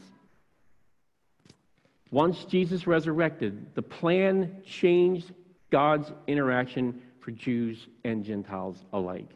Once 2.11 2.45
Jesus 2.45 2.85
resurrected, 2.85 3.73
the 3.73 3.81
plan 3.81 4.61
changed 4.63 5.31
God's 5.71 6.11
interaction 6.27 7.01
for 7.21 7.31
Jews 7.31 7.87
and 8.03 8.23
Gentiles 8.23 8.85
alike. 8.93 9.31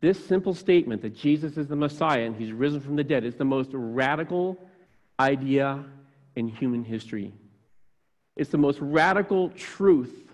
This 0.00 0.24
simple 0.24 0.54
statement 0.54 1.02
that 1.02 1.14
Jesus 1.14 1.58
is 1.58 1.68
the 1.68 1.76
Messiah 1.76 2.24
and 2.24 2.36
he's 2.36 2.52
risen 2.52 2.80
from 2.80 2.96
the 2.96 3.04
dead 3.04 3.22
is 3.22 3.34
the 3.34 3.44
most 3.44 3.68
radical 3.74 4.56
idea 5.20 5.84
in 6.36 6.48
human 6.48 6.82
history. 6.84 7.32
It's 8.36 8.50
the 8.50 8.58
most 8.58 8.78
radical 8.80 9.50
truth 9.50 10.32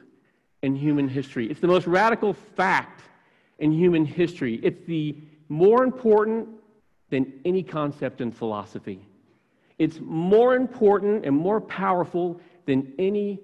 in 0.62 0.76
human 0.76 1.08
history. 1.08 1.50
It's 1.50 1.60
the 1.60 1.66
most 1.66 1.86
radical 1.86 2.32
fact 2.32 3.02
in 3.58 3.72
human 3.72 4.04
history. 4.04 4.60
It's 4.62 4.86
the 4.86 5.16
more 5.48 5.84
important 5.84 6.48
than 7.10 7.32
any 7.44 7.62
concept 7.62 8.20
in 8.20 8.30
philosophy. 8.30 9.00
It's 9.78 9.98
more 10.00 10.54
important 10.54 11.24
and 11.24 11.36
more 11.36 11.60
powerful 11.60 12.40
than 12.66 12.92
any 12.98 13.40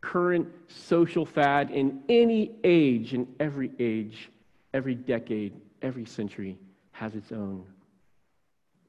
current 0.00 0.48
social 0.68 1.24
fad 1.24 1.70
in 1.70 2.02
any 2.08 2.52
age, 2.64 3.14
in 3.14 3.26
every 3.38 3.70
age 3.78 4.30
every 4.74 4.94
decade, 4.94 5.52
every 5.82 6.04
century 6.04 6.58
has 6.92 7.14
its 7.14 7.32
own 7.32 7.64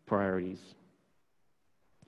priorities. 0.06 0.60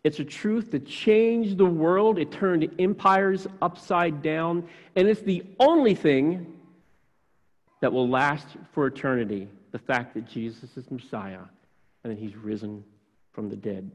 It's 0.05 0.19
a 0.19 0.23
truth 0.23 0.69
that 0.69 0.85
changed 0.85 1.57
the 1.57 1.65
world. 1.65 2.19
It 2.19 2.31
turned 2.31 2.69
empires 2.77 3.47
upside 3.59 4.21
down. 4.21 4.69
And 4.95 5.07
it's 5.07 5.21
the 5.21 5.43
only 5.59 5.95
thing 5.95 6.45
that 7.81 7.91
will 7.91 8.07
last 8.07 8.45
for 8.73 8.85
eternity 8.85 9.47
the 9.71 9.79
fact 9.79 10.13
that 10.13 10.27
Jesus 10.27 10.77
is 10.77 10.91
Messiah 10.91 11.41
and 12.03 12.13
that 12.13 12.19
he's 12.19 12.35
risen 12.35 12.83
from 13.33 13.49
the 13.49 13.55
dead. 13.55 13.89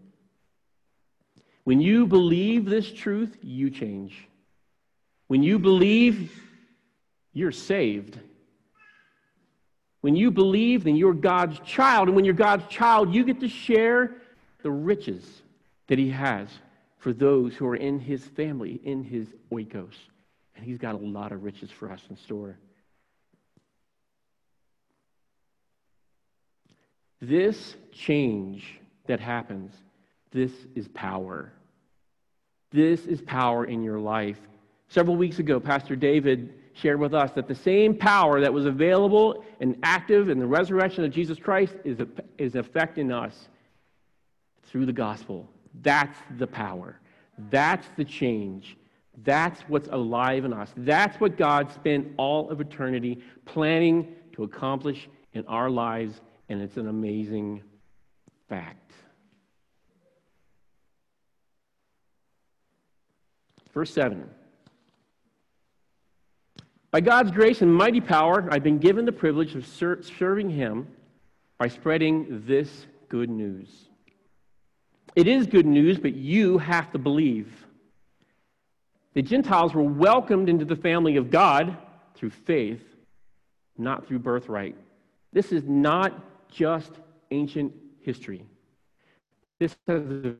When 1.63 1.81
you 1.81 2.09
believe 2.09 2.65
this 2.65 2.91
truth, 2.93 3.39
you 3.41 3.71
change. 3.71 4.27
When 5.29 5.45
you 5.45 5.61
believe, 5.61 6.43
you're 7.33 7.53
saved. 7.53 8.19
When 10.01 10.17
you 10.17 10.33
believe, 10.33 10.83
then 10.83 10.97
you're 10.97 11.15
God's 11.15 11.61
child. 11.61 12.09
And 12.09 12.17
when 12.17 12.25
you're 12.25 12.35
God's 12.35 12.67
child, 12.67 13.15
you 13.15 13.23
get 13.23 13.39
to 13.39 13.49
share 13.49 14.17
the 14.65 14.73
riches 14.73 15.43
that 15.91 15.99
He 15.99 16.09
has 16.11 16.49
for 16.99 17.13
those 17.13 17.55
who 17.55 17.67
are 17.67 17.77
in 17.77 17.99
His 17.99 18.25
family, 18.25 18.81
in 18.85 19.03
His 19.03 19.27
oikos. 19.53 19.97
And 20.55 20.65
He's 20.65 20.79
got 20.79 20.95
a 20.95 20.99
lot 20.99 21.33
of 21.33 21.43
riches 21.43 21.69
for 21.71 21.91
us 21.91 22.01
in 22.09 22.17
store. 22.17 22.57
This 27.21 27.75
change 27.93 28.81
that 29.09 29.19
happens, 29.19 29.75
this 30.31 30.53
is 30.77 30.87
power. 30.89 31.53
This 32.71 33.05
is 33.07 33.21
power 33.21 33.65
in 33.65 33.83
your 33.83 33.99
life. 33.99 34.39
Several 34.89 35.17
weeks 35.17 35.41
ago, 35.41 35.59
Pastor 35.59 35.97
David 35.97 36.55
shared 36.75 37.01
with 37.01 37.15
us 37.15 37.33
that 37.33 37.49
the 37.49 37.55
same 37.55 37.97
power 37.97 38.41
that 38.41 38.53
was 38.53 38.65
available 38.65 39.45
and 39.59 39.77
active 39.83 40.29
in 40.29 40.39
the 40.39 40.47
resurrection 40.47 41.05
of 41.05 41.11
Jesus 41.11 41.37
Christ 41.37 41.75
is, 41.85 41.99
is 42.39 42.55
affecting 42.55 43.11
us 43.11 43.49
through 44.63 44.87
the 44.87 44.93
gospel. 44.93 45.49
That's 45.83 46.17
the 46.39 46.47
power. 46.47 47.01
That's 47.51 47.87
the 47.97 48.05
change. 48.05 48.77
That's 49.25 49.61
what's 49.63 49.89
alive 49.89 50.45
in 50.45 50.53
us. 50.53 50.73
That's 50.77 51.19
what 51.21 51.37
God 51.37 51.71
spent 51.73 52.09
all 52.17 52.51
of 52.51 52.61
eternity 52.61 53.23
planning 53.45 54.15
to 54.33 54.45
accomplish 54.45 55.09
in 55.35 55.47
our 55.47 55.71
lives, 55.71 56.21
and 56.49 56.61
it's 56.61 56.77
an 56.77 56.89
amazing 56.89 57.63
fact. 58.49 58.93
Verse 63.73 63.93
7. 63.93 64.29
By 66.91 67.01
God's 67.01 67.31
grace 67.31 67.63
and 67.63 67.73
mighty 67.73 68.01
power, 68.01 68.49
I've 68.51 68.65
been 68.65 68.79
given 68.79 69.05
the 69.05 69.13
privilege 69.13 69.55
of 69.55 69.65
ser- 69.65 70.03
serving 70.03 70.51
Him 70.51 70.89
by 71.57 71.69
spreading 71.69 72.43
this 72.47 72.87
good 73.09 73.31
news. 73.31 73.90
It 75.17 75.27
is 75.27 75.47
good 75.47 75.67
news, 75.67 75.99
but 75.99 76.15
you 76.15 76.59
have 76.59 76.93
to 76.93 76.99
believe. 76.99 77.67
The 79.15 79.23
Gentiles 79.23 79.75
were 79.75 79.83
welcomed 79.83 80.49
into 80.49 80.65
the 80.65 80.77
family 80.77 81.17
of 81.17 81.31
God 81.31 81.77
through 82.15 82.31
faith, 82.31 82.83
not 83.77 84.07
through 84.07 84.21
birthright. 84.21 84.77
This 85.33 85.53
is 85.53 85.65
not 85.65 86.49
just 86.49 86.93
ancient 87.31 87.73
history. 88.01 88.45
This 89.59 89.77
has 89.89 90.03
a 90.03 90.35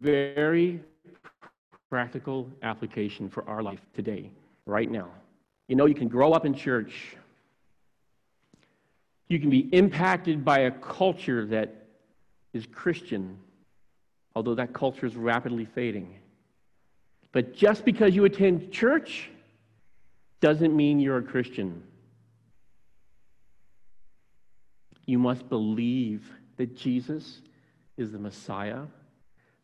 very 0.00 0.80
practical 1.88 2.50
application 2.62 3.28
for 3.28 3.48
our 3.48 3.62
life 3.62 3.80
today, 3.94 4.30
right 4.66 4.90
now. 4.90 5.08
You 5.68 5.76
know, 5.76 5.86
you 5.86 5.94
can 5.94 6.08
grow 6.08 6.32
up 6.32 6.44
in 6.44 6.54
church. 6.54 7.16
You 9.28 9.38
can 9.38 9.50
be 9.50 9.68
impacted 9.72 10.44
by 10.44 10.60
a 10.60 10.70
culture 10.70 11.46
that 11.46 11.86
is 12.52 12.66
Christian, 12.66 13.38
although 14.38 14.54
that 14.54 14.72
culture 14.72 15.04
is 15.04 15.16
rapidly 15.16 15.64
fading. 15.64 16.14
But 17.32 17.56
just 17.56 17.84
because 17.84 18.14
you 18.14 18.24
attend 18.24 18.70
church 18.70 19.28
doesn't 20.40 20.76
mean 20.76 21.00
you're 21.00 21.18
a 21.18 21.22
Christian. 21.24 21.82
You 25.06 25.18
must 25.18 25.48
believe 25.48 26.30
that 26.56 26.76
Jesus 26.76 27.40
is 27.96 28.12
the 28.12 28.18
Messiah, 28.20 28.82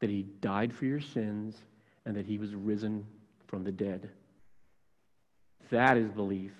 that 0.00 0.10
he 0.10 0.22
died 0.40 0.74
for 0.74 0.86
your 0.86 1.00
sins, 1.00 1.54
and 2.04 2.16
that 2.16 2.26
he 2.26 2.38
was 2.38 2.52
risen 2.52 3.06
from 3.46 3.62
the 3.62 3.70
dead. 3.70 4.10
That 5.70 5.96
is 5.96 6.10
belief. 6.10 6.50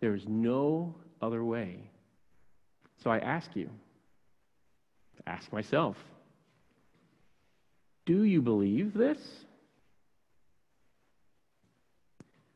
There 0.00 0.14
is 0.14 0.28
no 0.28 0.94
other 1.22 1.42
way. 1.42 1.78
So 3.02 3.10
I 3.10 3.18
ask 3.20 3.56
you, 3.56 3.70
ask 5.26 5.50
myself, 5.54 5.96
do 8.10 8.24
you 8.24 8.42
believe 8.42 8.92
this? 8.92 9.20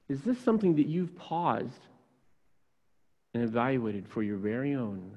Is 0.09 0.21
this 0.23 0.37
something 0.41 0.75
that 0.75 0.89
you've 0.89 1.17
paused 1.17 1.87
and 3.35 3.45
evaluated 3.45 4.09
for 4.09 4.25
your 4.25 4.37
very 4.37 4.75
own? 4.75 5.13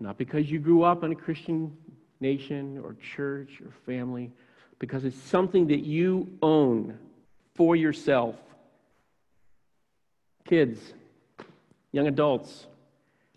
Not 0.00 0.16
because 0.16 0.50
you 0.50 0.58
grew 0.58 0.84
up 0.84 1.04
in 1.04 1.12
a 1.12 1.14
Christian 1.14 1.76
nation 2.20 2.80
or 2.82 2.96
church 3.14 3.60
or 3.60 3.70
family, 3.84 4.32
because 4.78 5.04
it's 5.04 5.22
something 5.24 5.66
that 5.66 5.84
you 5.84 6.38
own 6.40 6.98
for 7.54 7.76
yourself. 7.76 8.36
Kids, 10.46 10.80
young 11.92 12.06
adults, 12.06 12.68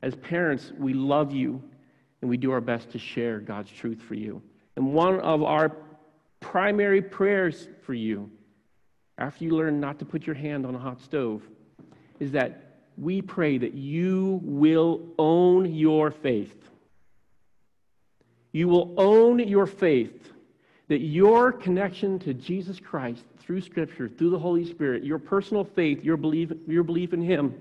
as 0.02 0.16
parents, 0.16 0.72
we 0.80 0.94
love 0.94 1.34
you 1.34 1.62
and 2.22 2.30
we 2.30 2.38
do 2.38 2.52
our 2.52 2.62
best 2.62 2.92
to 2.92 3.00
share 3.00 3.42
God's 3.42 3.70
truth 3.70 4.02
for 4.02 4.16
you. 4.16 4.42
And 4.78 4.94
one 4.94 5.20
of 5.22 5.42
our 5.42 5.76
primary 6.40 7.02
prayers 7.02 7.68
for 7.82 7.96
you, 7.96 8.30
after 9.18 9.44
you 9.44 9.58
learn 9.58 9.80
not 9.80 9.98
to 10.00 10.06
put 10.06 10.28
your 10.28 10.36
hand 10.36 10.68
on 10.68 10.76
a 10.76 10.78
hot 10.78 11.02
stove, 11.02 11.42
is 12.20 12.32
that 12.34 12.84
we 12.96 13.24
pray 13.24 13.58
that 13.58 13.74
you 13.74 14.40
will 14.44 15.02
own 15.18 15.74
your 15.74 16.12
faith. 16.12 16.70
You 18.52 18.68
will 18.68 18.94
own 18.98 19.40
your 19.40 19.66
faith, 19.66 20.32
that 20.90 21.00
your 21.00 21.52
connection 21.52 22.20
to 22.20 22.36
Jesus 22.36 22.80
Christ 22.80 23.24
through 23.40 23.62
Scripture, 23.62 24.08
through 24.08 24.30
the 24.30 24.40
Holy 24.40 24.64
Spirit, 24.64 25.04
your 25.04 25.18
personal 25.18 25.64
faith, 25.64 26.04
your 26.04 26.18
belief, 26.18 26.52
your 26.68 26.84
belief 26.84 27.14
in 27.14 27.22
Him, 27.24 27.56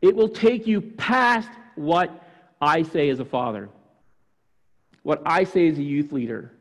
it 0.00 0.14
will 0.14 0.28
take 0.28 0.64
you 0.64 0.80
past 0.80 1.50
what 1.74 2.24
I 2.60 2.84
say 2.84 3.08
as 3.10 3.18
a 3.18 3.24
father, 3.24 3.68
what 5.02 5.22
I 5.24 5.44
say 5.44 5.68
as 5.68 5.78
a 5.78 5.82
youth 5.82 6.12
leader. 6.12 6.52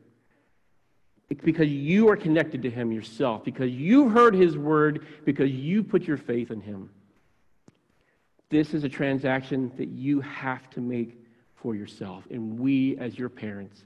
It's 1.30 1.44
because 1.44 1.70
you 1.70 2.10
are 2.10 2.18
connected 2.18 2.64
to 2.64 2.70
Him 2.70 2.92
yourself, 2.92 3.44
because 3.44 3.72
you 3.72 4.10
heard 4.10 4.34
His 4.34 4.58
word, 4.58 5.06
because 5.26 5.52
you 5.52 5.84
put 5.84 6.04
your 6.04 6.18
faith 6.18 6.50
in 6.50 6.62
Him. 6.62 6.90
This 8.50 8.74
is 8.74 8.84
a 8.84 8.90
transaction 8.90 9.72
that 9.78 9.90
you 9.90 10.22
have 10.22 10.70
to 10.72 10.82
make 10.82 11.24
for 11.56 11.76
yourself. 11.76 12.24
And 12.32 12.60
we, 12.60 12.98
as 12.98 13.18
your 13.18 13.30
parents, 13.30 13.84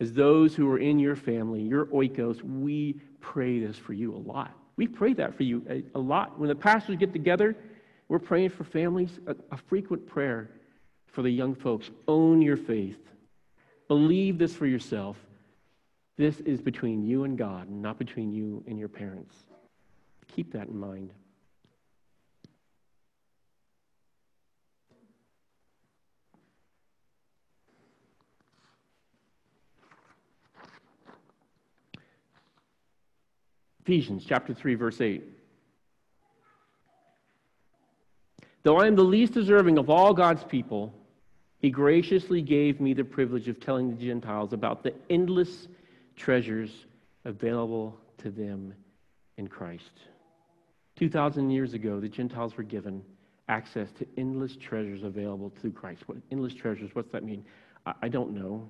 as 0.00 0.12
those 0.12 0.54
who 0.54 0.68
are 0.70 0.78
in 0.78 0.98
your 0.98 1.14
family, 1.14 1.62
your 1.62 1.86
oikos, 1.86 2.42
we 2.42 2.94
pray 3.20 3.60
this 3.60 3.78
for 3.78 3.92
you 3.92 4.14
a 4.14 4.18
lot. 4.18 4.50
We 4.76 4.88
pray 4.88 5.12
that 5.14 5.36
for 5.36 5.44
you 5.44 5.64
a, 5.70 5.84
a 5.94 6.00
lot. 6.00 6.38
When 6.38 6.48
the 6.48 6.56
pastors 6.56 6.96
get 6.96 7.12
together, 7.12 7.56
we're 8.08 8.18
praying 8.18 8.50
for 8.50 8.64
families, 8.64 9.20
a, 9.28 9.36
a 9.52 9.56
frequent 9.56 10.06
prayer 10.06 10.50
for 11.06 11.22
the 11.22 11.30
young 11.30 11.54
folks. 11.54 11.90
Own 12.08 12.42
your 12.42 12.56
faith. 12.56 12.98
Believe 13.94 14.38
this 14.38 14.52
for 14.52 14.66
yourself. 14.66 15.16
This 16.16 16.40
is 16.40 16.60
between 16.60 17.04
you 17.04 17.22
and 17.22 17.38
God, 17.38 17.70
not 17.70 17.96
between 17.96 18.32
you 18.32 18.64
and 18.66 18.76
your 18.76 18.88
parents. 18.88 19.36
Keep 20.34 20.52
that 20.54 20.66
in 20.66 20.76
mind. 20.76 21.12
Ephesians 33.84 34.24
chapter 34.26 34.52
3, 34.52 34.74
verse 34.74 35.00
8. 35.00 35.22
Though 38.64 38.78
I 38.78 38.88
am 38.88 38.96
the 38.96 39.04
least 39.04 39.34
deserving 39.34 39.78
of 39.78 39.88
all 39.88 40.12
God's 40.12 40.42
people, 40.42 40.92
he 41.64 41.70
graciously 41.70 42.42
gave 42.42 42.78
me 42.78 42.92
the 42.92 43.02
privilege 43.02 43.48
of 43.48 43.58
telling 43.58 43.88
the 43.88 43.96
Gentiles 43.96 44.52
about 44.52 44.82
the 44.82 44.92
endless 45.08 45.66
treasures 46.14 46.84
available 47.24 47.98
to 48.18 48.30
them 48.30 48.74
in 49.38 49.48
Christ. 49.48 49.92
2,000 50.96 51.48
years 51.48 51.72
ago, 51.72 52.00
the 52.00 52.08
Gentiles 52.10 52.54
were 52.58 52.64
given 52.64 53.02
access 53.48 53.90
to 53.92 54.06
endless 54.18 54.56
treasures 54.56 55.04
available 55.04 55.50
through 55.58 55.72
Christ. 55.72 56.02
What 56.04 56.18
endless 56.30 56.52
treasures? 56.52 56.90
What's 56.92 57.10
that 57.12 57.24
mean? 57.24 57.42
I, 57.86 57.94
I 58.02 58.08
don't 58.08 58.34
know. 58.34 58.68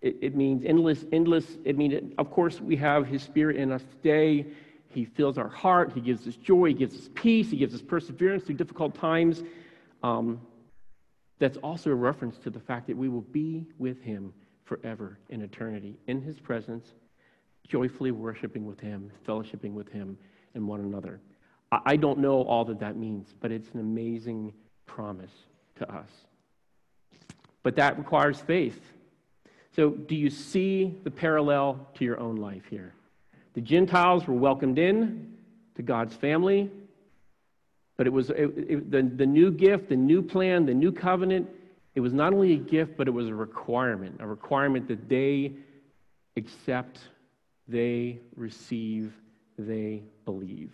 It, 0.00 0.16
it 0.20 0.34
means 0.34 0.64
endless, 0.64 1.04
endless. 1.12 1.46
It 1.64 1.78
means, 1.78 2.12
of 2.18 2.32
course, 2.32 2.60
we 2.60 2.74
have 2.74 3.06
His 3.06 3.22
Spirit 3.22 3.54
in 3.54 3.70
us 3.70 3.84
today. 4.02 4.46
He 4.88 5.04
fills 5.04 5.38
our 5.38 5.48
heart. 5.48 5.92
He 5.94 6.00
gives 6.00 6.26
us 6.26 6.34
joy. 6.34 6.70
He 6.70 6.74
gives 6.74 6.96
us 6.96 7.08
peace. 7.14 7.52
He 7.52 7.56
gives 7.56 7.72
us 7.72 7.82
perseverance 7.82 8.42
through 8.42 8.56
difficult 8.56 8.96
times. 8.96 9.44
Um, 10.02 10.40
that's 11.42 11.56
also 11.56 11.90
a 11.90 11.94
reference 11.94 12.38
to 12.38 12.50
the 12.50 12.60
fact 12.60 12.86
that 12.86 12.96
we 12.96 13.08
will 13.08 13.26
be 13.32 13.66
with 13.76 14.00
Him 14.00 14.32
forever 14.64 15.18
in 15.28 15.42
eternity, 15.42 15.98
in 16.06 16.22
His 16.22 16.38
presence, 16.38 16.94
joyfully 17.66 18.12
worshiping 18.12 18.64
with 18.64 18.78
Him, 18.78 19.10
fellowshipping 19.26 19.72
with 19.72 19.88
Him 19.88 20.16
and 20.54 20.68
one 20.68 20.78
another. 20.78 21.18
I, 21.84 21.96
don't 21.96 22.20
know 22.20 22.42
all 22.42 22.64
that 22.66 22.78
that 22.78 22.96
means, 22.96 23.34
but 23.40 23.50
it's 23.50 23.68
an 23.72 23.80
amazing 23.80 24.52
promise 24.86 25.32
to 25.80 25.92
us. 25.92 26.10
But 27.64 27.74
that 27.74 27.98
requires 27.98 28.38
faith. 28.38 28.80
So, 29.74 29.90
do 29.90 30.14
you 30.14 30.30
see 30.30 30.96
the 31.02 31.10
parallel 31.10 31.88
to 31.94 32.04
your 32.04 32.20
own 32.20 32.36
life 32.36 32.66
here? 32.70 32.94
The 33.54 33.62
Gentiles 33.62 34.28
were 34.28 34.34
welcomed 34.34 34.78
in 34.78 35.38
to 35.74 35.82
God's 35.82 36.14
family, 36.14 36.70
but 38.02 38.08
it 38.08 38.12
was 38.12 38.30
it, 38.30 38.50
it, 38.56 38.90
the, 38.90 39.00
the 39.02 39.24
new 39.24 39.52
gift, 39.52 39.88
the 39.88 39.94
new 39.94 40.22
plan, 40.22 40.66
the 40.66 40.74
new 40.74 40.90
covenant. 40.90 41.48
It 41.94 42.00
was 42.00 42.12
not 42.12 42.32
only 42.32 42.54
a 42.54 42.56
gift, 42.56 42.96
but 42.96 43.06
it 43.06 43.12
was 43.12 43.28
a 43.28 43.34
requirement, 43.36 44.16
a 44.18 44.26
requirement 44.26 44.88
that 44.88 45.08
they 45.08 45.52
accept, 46.36 46.98
they 47.68 48.18
receive, 48.34 49.12
they 49.56 50.02
believe. 50.24 50.72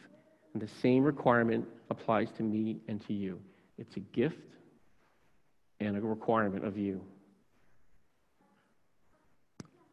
And 0.55 0.62
the 0.62 0.69
same 0.81 1.05
requirement 1.05 1.69
applies 1.91 2.31
to 2.38 2.43
me 2.43 2.79
and 2.88 2.99
to 3.09 3.12
you. 3.12 3.38
It's 3.77 3.99
a 3.99 4.01
gift 4.01 4.55
and 5.81 5.99
a 5.99 6.01
requirement 6.01 6.64
of 6.64 6.79
you 6.79 6.99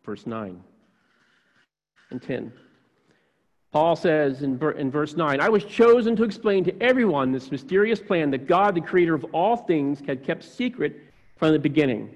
verse 0.05 0.25
9 0.25 0.63
and 2.11 2.21
10. 2.21 2.53
Paul 3.75 3.97
says 3.97 4.41
in, 4.41 4.57
in 4.77 4.89
verse 4.89 5.17
9, 5.17 5.41
I 5.41 5.49
was 5.49 5.65
chosen 5.65 6.15
to 6.15 6.23
explain 6.23 6.63
to 6.63 6.81
everyone 6.81 7.33
this 7.33 7.51
mysterious 7.51 7.99
plan 7.99 8.31
that 8.31 8.47
God, 8.47 8.73
the 8.73 8.79
creator 8.79 9.13
of 9.13 9.25
all 9.33 9.57
things, 9.57 9.99
had 10.07 10.23
kept 10.23 10.45
secret 10.45 10.97
from 11.35 11.51
the 11.51 11.59
beginning. 11.59 12.09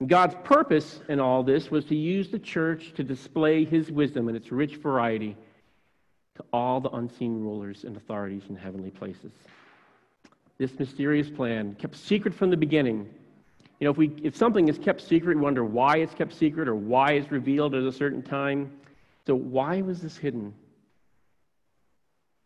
And 0.00 0.08
God's 0.10 0.34
purpose 0.44 1.00
in 1.08 1.18
all 1.18 1.42
this 1.42 1.70
was 1.70 1.86
to 1.86 1.96
use 1.96 2.28
the 2.28 2.38
church 2.38 2.92
to 2.96 3.02
display 3.02 3.64
his 3.64 3.90
wisdom 3.90 4.28
in 4.28 4.36
its 4.36 4.52
rich 4.52 4.76
variety 4.76 5.34
to 6.34 6.44
all 6.52 6.78
the 6.82 6.90
unseen 6.90 7.40
rulers 7.40 7.84
and 7.84 7.96
authorities 7.96 8.42
in 8.50 8.54
heavenly 8.54 8.90
places. 8.90 9.32
This 10.58 10.78
mysterious 10.78 11.30
plan, 11.30 11.74
kept 11.76 11.96
secret 11.96 12.34
from 12.34 12.50
the 12.50 12.56
beginning, 12.58 13.08
you 13.80 13.86
know, 13.86 13.92
if, 13.92 13.96
we, 13.96 14.12
if 14.22 14.36
something 14.36 14.68
is 14.68 14.76
kept 14.76 15.00
secret, 15.00 15.38
we 15.38 15.42
wonder 15.42 15.64
why 15.64 15.96
it's 15.96 16.12
kept 16.12 16.34
secret 16.34 16.68
or 16.68 16.74
why 16.74 17.12
it's 17.12 17.30
revealed 17.30 17.74
at 17.74 17.82
a 17.82 17.92
certain 17.92 18.20
time. 18.20 18.70
So, 19.26 19.34
why 19.34 19.80
was 19.80 20.02
this 20.02 20.18
hidden? 20.18 20.52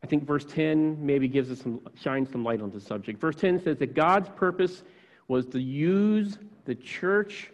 I 0.02 0.06
think 0.06 0.26
verse 0.26 0.44
10 0.44 1.04
maybe 1.04 1.28
gives 1.28 1.50
us 1.50 1.60
some, 1.60 1.80
shines 1.94 2.30
some 2.30 2.44
light 2.44 2.62
on 2.62 2.70
the 2.70 2.80
subject. 2.80 3.20
Verse 3.20 3.36
10 3.36 3.62
says 3.62 3.78
that 3.78 3.94
God's 3.94 4.28
purpose 4.30 4.82
was 5.28 5.46
to 5.46 5.60
use 5.60 6.38
the 6.64 6.74
church 6.74 7.50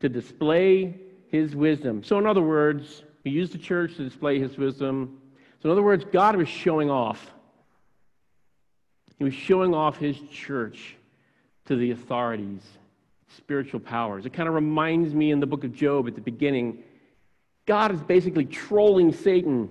to 0.00 0.08
display 0.08 0.98
his 1.28 1.54
wisdom. 1.54 2.02
So, 2.02 2.18
in 2.18 2.26
other 2.26 2.42
words, 2.42 3.04
he 3.24 3.30
used 3.30 3.52
the 3.52 3.58
church 3.58 3.96
to 3.96 4.04
display 4.04 4.38
his 4.38 4.56
wisdom. 4.58 5.18
So, 5.62 5.68
in 5.68 5.72
other 5.72 5.82
words, 5.82 6.04
God 6.12 6.36
was 6.36 6.48
showing 6.48 6.90
off. 6.90 7.32
He 9.18 9.24
was 9.24 9.34
showing 9.34 9.74
off 9.74 9.96
his 9.96 10.18
church 10.30 10.96
to 11.66 11.76
the 11.76 11.92
authorities 11.92 12.62
spiritual 13.36 13.80
powers. 13.80 14.24
It 14.24 14.32
kind 14.32 14.48
of 14.48 14.54
reminds 14.54 15.14
me 15.14 15.30
in 15.30 15.40
the 15.40 15.46
book 15.46 15.64
of 15.64 15.72
Job 15.72 16.06
at 16.06 16.14
the 16.14 16.20
beginning 16.20 16.82
God 17.66 17.92
is 17.92 18.00
basically 18.00 18.44
trolling 18.44 19.12
Satan. 19.12 19.68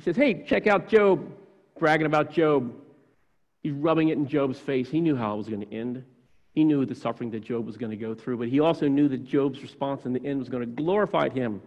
He 0.00 0.04
says, 0.04 0.16
Hey, 0.16 0.42
check 0.44 0.66
out 0.66 0.88
Job, 0.88 1.30
bragging 1.78 2.06
about 2.06 2.32
Job. 2.32 2.72
He's 3.62 3.74
rubbing 3.74 4.08
it 4.08 4.16
in 4.16 4.26
Job's 4.26 4.58
face. 4.58 4.88
He 4.88 4.98
knew 4.98 5.14
how 5.14 5.34
it 5.34 5.36
was 5.36 5.48
going 5.48 5.60
to 5.60 5.70
end. 5.70 6.02
He 6.54 6.64
knew 6.64 6.86
the 6.86 6.94
suffering 6.94 7.30
that 7.32 7.40
Job 7.40 7.66
was 7.66 7.76
going 7.76 7.90
to 7.90 7.98
go 7.98 8.14
through, 8.14 8.38
but 8.38 8.48
he 8.48 8.60
also 8.60 8.88
knew 8.88 9.08
that 9.08 9.26
Job's 9.26 9.60
response 9.60 10.06
in 10.06 10.14
the 10.14 10.24
end 10.24 10.38
was 10.38 10.48
going 10.48 10.62
to 10.62 10.82
glorify 10.82 11.28
him 11.28 11.60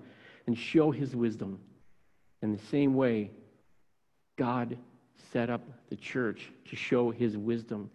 and 0.48 0.58
show 0.58 0.90
his 0.90 1.16
wisdom. 1.16 1.60
In 2.42 2.52
the 2.52 2.64
same 2.72 2.96
way, 2.96 3.30
God 4.36 4.80
set 5.32 5.52
up 5.52 5.62
the 5.92 5.96
church 5.96 6.50
to 6.72 6.76
show 6.76 7.12
his 7.12 7.38
wisdom 7.38 7.92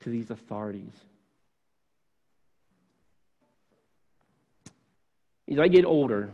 to 0.00 0.08
these 0.08 0.30
authorities. 0.30 0.94
As 5.46 5.58
I 5.58 5.68
get 5.68 5.84
older, 5.84 6.32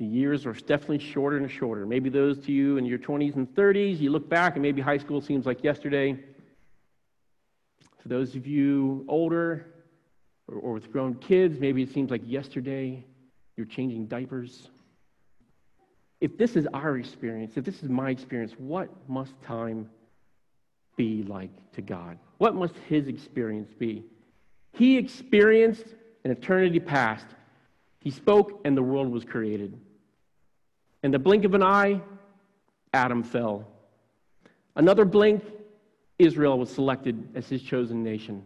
the 0.00 0.06
years 0.06 0.46
are 0.46 0.54
definitely 0.54 0.98
shorter 0.98 1.36
and 1.36 1.50
shorter. 1.50 1.84
Maybe 1.84 2.08
those 2.08 2.38
to 2.46 2.52
you 2.52 2.78
in 2.78 2.86
your 2.86 2.98
20s 2.98 3.36
and 3.36 3.46
30s, 3.54 4.00
you 4.00 4.10
look 4.10 4.30
back 4.30 4.54
and 4.54 4.62
maybe 4.62 4.80
high 4.80 4.96
school 4.96 5.20
seems 5.20 5.44
like 5.44 5.62
yesterday. 5.62 6.18
For 8.02 8.08
those 8.08 8.34
of 8.34 8.46
you 8.46 9.04
older 9.08 9.66
or, 10.48 10.54
or 10.54 10.72
with 10.72 10.90
grown 10.90 11.16
kids, 11.16 11.60
maybe 11.60 11.82
it 11.82 11.92
seems 11.92 12.10
like 12.10 12.22
yesterday 12.24 13.04
you're 13.58 13.66
changing 13.66 14.06
diapers. 14.06 14.70
If 16.22 16.38
this 16.38 16.56
is 16.56 16.66
our 16.72 16.96
experience, 16.96 17.58
if 17.58 17.66
this 17.66 17.82
is 17.82 17.90
my 17.90 18.08
experience, 18.08 18.52
what 18.56 18.88
must 19.06 19.34
time 19.42 19.90
be 20.96 21.24
like 21.24 21.50
to 21.72 21.82
God? 21.82 22.18
What 22.38 22.54
must 22.54 22.74
his 22.88 23.06
experience 23.06 23.70
be? 23.78 24.06
He 24.72 24.96
experienced 24.96 25.84
an 26.24 26.30
eternity 26.30 26.80
past. 26.80 27.26
He 28.00 28.10
spoke 28.10 28.62
and 28.64 28.74
the 28.74 28.82
world 28.82 29.12
was 29.12 29.26
created. 29.26 29.78
In 31.02 31.10
the 31.10 31.18
blink 31.18 31.44
of 31.44 31.54
an 31.54 31.62
eye, 31.62 32.00
Adam 32.92 33.22
fell. 33.22 33.66
Another 34.76 35.04
blink, 35.04 35.42
Israel 36.18 36.58
was 36.58 36.70
selected 36.70 37.28
as 37.34 37.48
his 37.48 37.62
chosen 37.62 38.02
nation. 38.02 38.42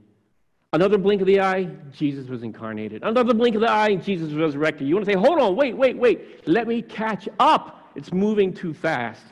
Another 0.72 0.98
blink 0.98 1.20
of 1.20 1.26
the 1.26 1.40
eye, 1.40 1.68
Jesus 1.92 2.28
was 2.28 2.42
incarnated. 2.42 3.02
Another 3.04 3.34
blink 3.34 3.54
of 3.54 3.60
the 3.60 3.70
eye, 3.70 3.94
Jesus 3.94 4.28
was 4.28 4.36
resurrected. 4.36 4.88
You 4.88 4.96
want 4.96 5.06
to 5.06 5.12
say, 5.12 5.18
hold 5.18 5.40
on, 5.40 5.54
wait, 5.54 5.76
wait, 5.76 5.96
wait. 5.96 6.48
Let 6.48 6.66
me 6.66 6.82
catch 6.82 7.28
up. 7.38 7.92
It's 7.94 8.12
moving 8.12 8.52
too 8.52 8.74
fast. 8.74 9.22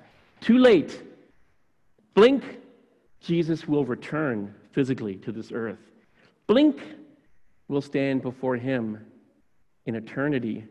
Too 0.40 0.58
late. 0.58 1.02
Blink, 2.14 2.44
Jesus 3.20 3.66
will 3.66 3.84
return 3.84 4.54
physically 4.72 5.16
to 5.16 5.32
this 5.32 5.50
earth. 5.50 5.78
Blink, 6.46 6.80
we'll 7.68 7.82
stand 7.82 8.22
before 8.22 8.56
him 8.56 9.04
in 9.86 9.94
eternity 9.94 10.64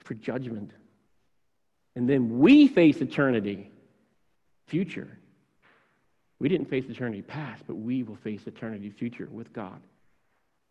for 0.00 0.14
judgment. 0.14 0.72
And 1.94 2.08
then 2.08 2.38
we 2.38 2.68
face 2.68 3.00
eternity, 3.00 3.70
future. 4.66 5.08
We 6.38 6.48
didn't 6.48 6.68
face 6.68 6.84
eternity 6.88 7.22
past, 7.22 7.64
but 7.66 7.76
we 7.76 8.02
will 8.02 8.16
face 8.16 8.46
eternity 8.46 8.90
future 8.90 9.28
with 9.30 9.52
God 9.52 9.80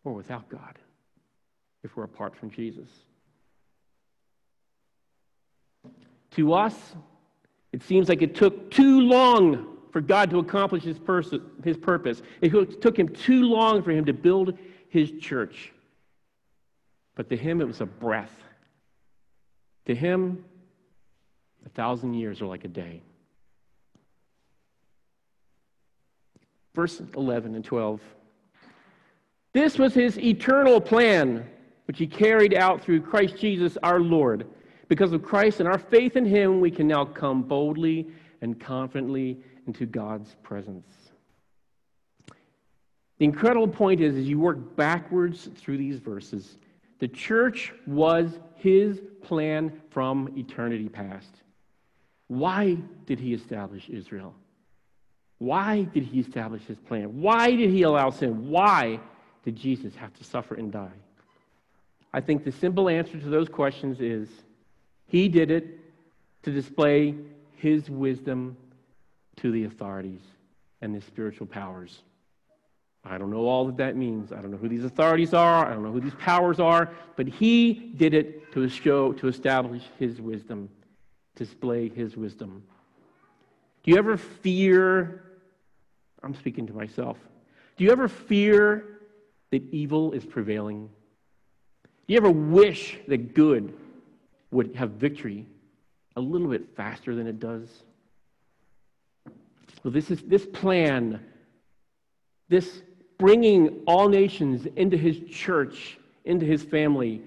or 0.04 0.12
without 0.12 0.48
God 0.48 0.78
if 1.84 1.96
we're 1.96 2.04
apart 2.04 2.36
from 2.36 2.50
Jesus. 2.50 2.88
To 6.32 6.54
us, 6.54 6.74
it 7.72 7.82
seems 7.82 8.08
like 8.08 8.22
it 8.22 8.34
took 8.34 8.70
too 8.70 9.00
long 9.00 9.78
for 9.92 10.00
God 10.00 10.30
to 10.30 10.38
accomplish 10.38 10.82
his, 10.82 10.98
pers- 10.98 11.34
his 11.62 11.76
purpose. 11.76 12.22
It 12.40 12.80
took 12.80 12.98
him 12.98 13.08
too 13.08 13.44
long 13.44 13.82
for 13.82 13.92
him 13.92 14.06
to 14.06 14.12
build 14.12 14.58
his 14.88 15.12
church. 15.20 15.72
But 17.14 17.28
to 17.28 17.36
him, 17.36 17.60
it 17.60 17.66
was 17.66 17.80
a 17.80 17.86
breath. 17.86 18.32
To 19.86 19.94
him, 19.94 20.44
a 21.64 21.68
thousand 21.70 22.14
years 22.14 22.40
are 22.40 22.46
like 22.46 22.64
a 22.64 22.68
day. 22.68 23.02
Verse 26.74 27.02
11 27.16 27.54
and 27.54 27.64
12. 27.64 28.00
This 29.52 29.78
was 29.78 29.92
his 29.92 30.18
eternal 30.18 30.80
plan, 30.80 31.46
which 31.86 31.98
he 31.98 32.06
carried 32.06 32.54
out 32.54 32.82
through 32.82 33.02
Christ 33.02 33.36
Jesus 33.36 33.76
our 33.82 34.00
Lord. 34.00 34.46
Because 34.88 35.12
of 35.12 35.22
Christ 35.22 35.60
and 35.60 35.68
our 35.68 35.78
faith 35.78 36.16
in 36.16 36.24
him, 36.24 36.60
we 36.60 36.70
can 36.70 36.86
now 36.86 37.04
come 37.04 37.42
boldly 37.42 38.08
and 38.40 38.58
confidently 38.58 39.38
into 39.66 39.86
God's 39.86 40.34
presence. 40.42 40.86
The 43.18 43.26
incredible 43.26 43.68
point 43.68 44.00
is, 44.00 44.16
as 44.16 44.26
you 44.26 44.38
work 44.40 44.74
backwards 44.74 45.48
through 45.56 45.78
these 45.78 45.98
verses, 45.98 46.58
the 46.98 47.08
church 47.08 47.72
was 47.86 48.38
his 48.56 49.00
plan 49.22 49.80
from 49.90 50.32
eternity 50.36 50.88
past. 50.88 51.42
Why 52.32 52.78
did 53.04 53.20
he 53.20 53.34
establish 53.34 53.90
Israel? 53.90 54.34
Why 55.36 55.82
did 55.82 56.04
he 56.04 56.18
establish 56.20 56.62
his 56.64 56.78
plan? 56.78 57.20
Why 57.20 57.50
did 57.50 57.68
he 57.68 57.82
allow 57.82 58.08
sin? 58.08 58.48
Why 58.48 59.00
did 59.44 59.54
Jesus 59.54 59.94
have 59.96 60.14
to 60.14 60.24
suffer 60.24 60.54
and 60.54 60.72
die? 60.72 60.96
I 62.10 62.22
think 62.22 62.44
the 62.44 62.52
simple 62.52 62.88
answer 62.88 63.18
to 63.18 63.28
those 63.28 63.50
questions 63.50 64.00
is 64.00 64.30
he 65.06 65.28
did 65.28 65.50
it 65.50 65.78
to 66.44 66.50
display 66.50 67.14
his 67.56 67.90
wisdom 67.90 68.56
to 69.36 69.52
the 69.52 69.64
authorities 69.64 70.22
and 70.80 70.94
the 70.94 71.02
spiritual 71.02 71.46
powers. 71.46 72.00
I 73.04 73.18
don't 73.18 73.30
know 73.30 73.44
all 73.46 73.66
that 73.66 73.76
that 73.76 73.94
means. 73.94 74.32
I 74.32 74.40
don't 74.40 74.52
know 74.52 74.56
who 74.56 74.70
these 74.70 74.84
authorities 74.86 75.34
are. 75.34 75.66
I 75.66 75.74
don't 75.74 75.82
know 75.82 75.92
who 75.92 76.00
these 76.00 76.14
powers 76.14 76.60
are. 76.60 76.94
But 77.14 77.28
he 77.28 77.74
did 77.74 78.14
it 78.14 78.50
to 78.52 78.66
show, 78.70 79.12
to 79.12 79.28
establish 79.28 79.82
his 79.98 80.18
wisdom 80.18 80.70
display 81.36 81.88
his 81.88 82.16
wisdom. 82.16 82.62
Do 83.82 83.90
you 83.90 83.98
ever 83.98 84.16
fear? 84.16 85.24
I'm 86.22 86.34
speaking 86.34 86.66
to 86.66 86.72
myself. 86.72 87.16
Do 87.76 87.84
you 87.84 87.90
ever 87.90 88.08
fear 88.08 89.00
that 89.50 89.62
evil 89.72 90.12
is 90.12 90.24
prevailing? 90.24 90.88
Do 92.06 92.14
you 92.14 92.16
ever 92.16 92.30
wish 92.30 92.98
that 93.08 93.34
good 93.34 93.74
would 94.50 94.76
have 94.76 94.90
victory 94.92 95.46
a 96.16 96.20
little 96.20 96.48
bit 96.48 96.76
faster 96.76 97.14
than 97.14 97.26
it 97.26 97.40
does? 97.40 97.68
Well, 99.82 99.92
this 99.92 100.10
is 100.10 100.22
this 100.22 100.46
plan, 100.46 101.24
this 102.48 102.82
bringing 103.18 103.82
all 103.86 104.08
nations 104.08 104.66
into 104.76 104.96
his 104.96 105.18
church, 105.30 105.98
into 106.24 106.46
his 106.46 106.62
family, 106.62 107.22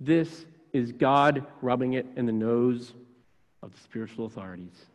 this 0.00 0.46
is 0.72 0.92
God 0.92 1.46
rubbing 1.60 1.94
it 1.94 2.06
in 2.16 2.26
the 2.26 2.32
nose 2.32 2.94
of 3.62 3.72
the 3.72 3.80
spiritual 3.80 4.26
authorities. 4.26 4.86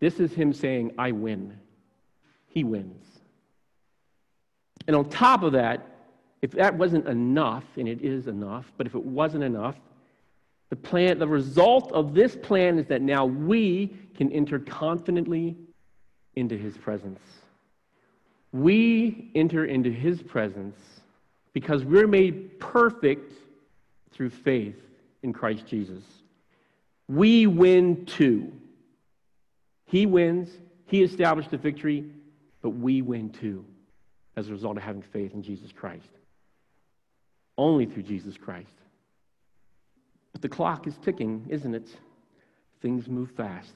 This 0.00 0.20
is 0.20 0.32
him 0.32 0.52
saying, 0.52 0.92
I 0.98 1.12
win. 1.12 1.58
He 2.48 2.64
wins. 2.64 3.04
And 4.86 4.96
on 4.96 5.08
top 5.08 5.42
of 5.42 5.52
that, 5.52 5.86
if 6.40 6.52
that 6.52 6.76
wasn't 6.76 7.06
enough, 7.06 7.64
and 7.76 7.88
it 7.88 8.02
is 8.02 8.26
enough, 8.26 8.70
but 8.76 8.86
if 8.86 8.94
it 8.94 9.04
wasn't 9.04 9.44
enough, 9.44 9.76
the 10.70 10.76
plan, 10.76 11.18
the 11.18 11.26
result 11.26 11.90
of 11.92 12.14
this 12.14 12.36
plan 12.36 12.78
is 12.78 12.86
that 12.86 13.02
now 13.02 13.24
we 13.24 13.96
can 14.16 14.30
enter 14.32 14.58
confidently 14.58 15.56
into 16.36 16.56
his 16.56 16.76
presence. 16.76 17.20
We 18.52 19.30
enter 19.34 19.64
into 19.64 19.90
his 19.90 20.22
presence 20.22 20.76
because 21.52 21.84
we're 21.84 22.06
made 22.06 22.60
perfect 22.60 23.32
through 24.12 24.30
faith 24.30 24.76
in 25.22 25.32
Christ 25.32 25.66
Jesus. 25.66 26.02
We 27.08 27.46
win 27.46 28.04
too. 28.06 28.52
He 29.86 30.06
wins, 30.06 30.50
he 30.86 31.02
established 31.02 31.50
the 31.50 31.56
victory, 31.56 32.04
but 32.60 32.70
we 32.70 33.00
win 33.02 33.30
too 33.30 33.64
as 34.36 34.48
a 34.48 34.52
result 34.52 34.76
of 34.76 34.82
having 34.82 35.02
faith 35.02 35.32
in 35.32 35.42
Jesus 35.42 35.72
Christ. 35.72 36.10
Only 37.56 37.86
through 37.86 38.02
Jesus 38.02 38.36
Christ. 38.36 38.74
But 40.32 40.42
the 40.42 40.48
clock 40.48 40.86
is 40.86 40.94
ticking, 41.04 41.46
isn't 41.48 41.74
it? 41.74 41.88
Things 42.82 43.08
move 43.08 43.30
fast. 43.36 43.72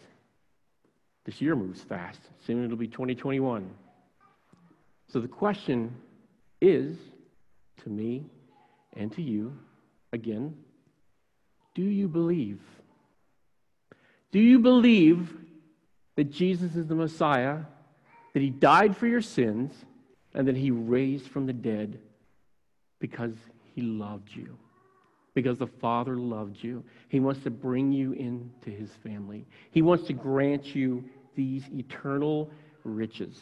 This 1.24 1.40
year 1.40 1.56
moves 1.56 1.82
fast. 1.82 2.20
Soon 2.46 2.64
it'll 2.64 2.76
be 2.76 2.88
2021. 2.88 3.70
So 5.08 5.20
the 5.20 5.28
question 5.28 5.94
is 6.60 6.96
to 7.82 7.88
me 7.88 8.26
and 8.96 9.12
to 9.12 9.22
you 9.22 9.56
again 10.12 10.54
do 11.74 11.82
you 11.82 12.06
believe? 12.06 12.60
Do 14.32 14.40
you 14.40 14.58
believe 14.58 15.30
that 16.16 16.30
Jesus 16.32 16.74
is 16.74 16.86
the 16.86 16.94
Messiah, 16.94 17.60
that 18.32 18.40
he 18.42 18.50
died 18.50 18.96
for 18.96 19.06
your 19.06 19.20
sins, 19.20 19.72
and 20.34 20.48
that 20.48 20.56
he 20.56 20.70
raised 20.70 21.28
from 21.28 21.46
the 21.46 21.52
dead 21.52 22.00
because 22.98 23.34
he 23.74 23.82
loved 23.82 24.34
you? 24.34 24.56
Because 25.34 25.58
the 25.58 25.66
Father 25.66 26.16
loved 26.16 26.62
you. 26.62 26.82
He 27.08 27.20
wants 27.20 27.42
to 27.44 27.50
bring 27.50 27.92
you 27.92 28.12
into 28.12 28.70
his 28.70 28.90
family. 29.02 29.46
He 29.70 29.82
wants 29.82 30.06
to 30.06 30.14
grant 30.14 30.74
you 30.74 31.04
these 31.34 31.64
eternal 31.70 32.50
riches. 32.84 33.38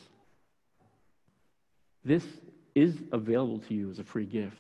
This 2.04 2.24
is 2.74 2.96
available 3.12 3.58
to 3.60 3.74
you 3.74 3.90
as 3.90 3.98
a 3.98 4.04
free 4.04 4.26
gift. 4.26 4.56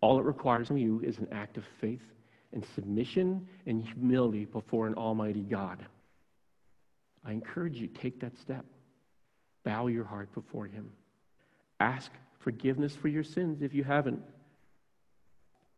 All 0.00 0.18
it 0.18 0.24
requires 0.24 0.68
from 0.68 0.78
you 0.78 1.00
is 1.04 1.18
an 1.18 1.28
act 1.30 1.56
of 1.56 1.64
faith 1.80 2.02
and 2.52 2.64
submission 2.74 3.46
and 3.66 3.84
humility 3.84 4.44
before 4.44 4.86
an 4.86 4.94
almighty 4.94 5.42
God. 5.42 5.84
I 7.24 7.32
encourage 7.32 7.76
you, 7.76 7.86
take 7.86 8.20
that 8.20 8.36
step. 8.38 8.64
Bow 9.64 9.86
your 9.86 10.04
heart 10.04 10.32
before 10.34 10.66
him. 10.66 10.90
Ask 11.80 12.10
forgiveness 12.40 12.94
for 12.94 13.08
your 13.08 13.22
sins 13.22 13.62
if 13.62 13.72
you 13.72 13.84
haven't. 13.84 14.20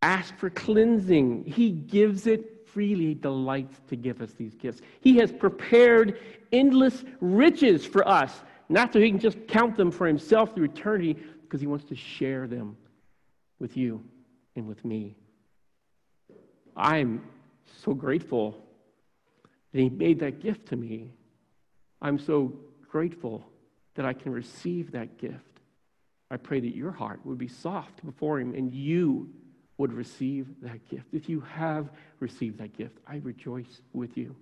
Ask 0.01 0.35
for 0.37 0.49
cleansing. 0.49 1.45
He 1.45 1.69
gives 1.69 2.27
it 2.27 2.67
freely. 2.67 3.13
Delights 3.13 3.79
to 3.89 3.95
give 3.95 4.21
us 4.21 4.31
these 4.33 4.55
gifts. 4.55 4.81
He 5.01 5.17
has 5.17 5.31
prepared 5.31 6.19
endless 6.51 7.03
riches 7.21 7.85
for 7.85 8.07
us, 8.07 8.43
not 8.69 8.91
so 8.91 8.99
he 8.99 9.09
can 9.09 9.19
just 9.19 9.47
count 9.47 9.77
them 9.77 9.91
for 9.91 10.07
himself 10.07 10.53
through 10.53 10.65
eternity, 10.65 11.15
because 11.43 11.61
he 11.61 11.67
wants 11.67 11.85
to 11.85 11.95
share 11.95 12.47
them 12.47 12.75
with 13.59 13.77
you 13.77 14.03
and 14.55 14.67
with 14.67 14.83
me. 14.83 15.15
I'm 16.75 17.23
so 17.83 17.93
grateful 17.93 18.61
that 19.71 19.79
he 19.79 19.89
made 19.89 20.19
that 20.19 20.41
gift 20.41 20.67
to 20.67 20.75
me. 20.75 21.11
I'm 22.01 22.19
so 22.19 22.53
grateful 22.89 23.45
that 23.95 24.05
I 24.05 24.13
can 24.13 24.31
receive 24.31 24.91
that 24.91 25.17
gift. 25.17 25.59
I 26.29 26.37
pray 26.37 26.59
that 26.59 26.75
your 26.75 26.91
heart 26.91 27.19
would 27.23 27.37
be 27.37 27.47
soft 27.47 28.05
before 28.05 28.39
him 28.39 28.53
and 28.53 28.73
you 28.73 29.29
would 29.77 29.93
receive 29.93 30.47
that 30.61 30.87
gift. 30.89 31.07
If 31.13 31.29
you 31.29 31.41
have 31.41 31.89
received 32.19 32.57
that 32.59 32.73
gift, 32.77 32.97
I 33.07 33.17
rejoice 33.17 33.81
with 33.93 34.17
you. 34.17 34.35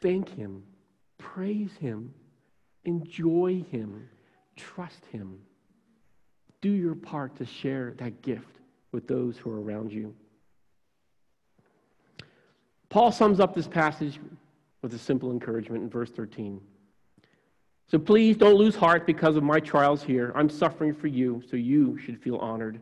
Thank 0.00 0.28
him, 0.28 0.62
praise 1.18 1.72
him, 1.78 2.12
enjoy 2.84 3.64
him, 3.70 4.08
trust 4.56 5.04
him. 5.06 5.38
Do 6.60 6.70
your 6.70 6.94
part 6.94 7.36
to 7.36 7.46
share 7.46 7.94
that 7.98 8.22
gift 8.22 8.58
with 8.92 9.06
those 9.06 9.36
who 9.36 9.50
are 9.50 9.60
around 9.60 9.92
you. 9.92 10.14
Paul 12.96 13.12
sums 13.12 13.40
up 13.40 13.54
this 13.54 13.68
passage 13.68 14.18
with 14.80 14.94
a 14.94 14.98
simple 14.98 15.30
encouragement 15.30 15.82
in 15.82 15.90
verse 15.90 16.08
13. 16.08 16.58
So 17.88 17.98
please 17.98 18.38
don't 18.38 18.54
lose 18.54 18.74
heart 18.74 19.04
because 19.04 19.36
of 19.36 19.42
my 19.42 19.60
trials 19.60 20.02
here. 20.02 20.32
I'm 20.34 20.48
suffering 20.48 20.94
for 20.94 21.06
you, 21.06 21.42
so 21.50 21.58
you 21.58 21.98
should 21.98 22.18
feel 22.18 22.36
honored. 22.36 22.80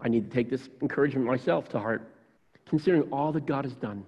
I 0.00 0.08
need 0.08 0.28
to 0.28 0.34
take 0.34 0.50
this 0.50 0.68
encouragement 0.80 1.24
myself 1.24 1.68
to 1.68 1.78
heart, 1.78 2.12
considering 2.66 3.02
all 3.12 3.30
that 3.30 3.46
God 3.46 3.64
has 3.64 3.76
done. 3.76 4.04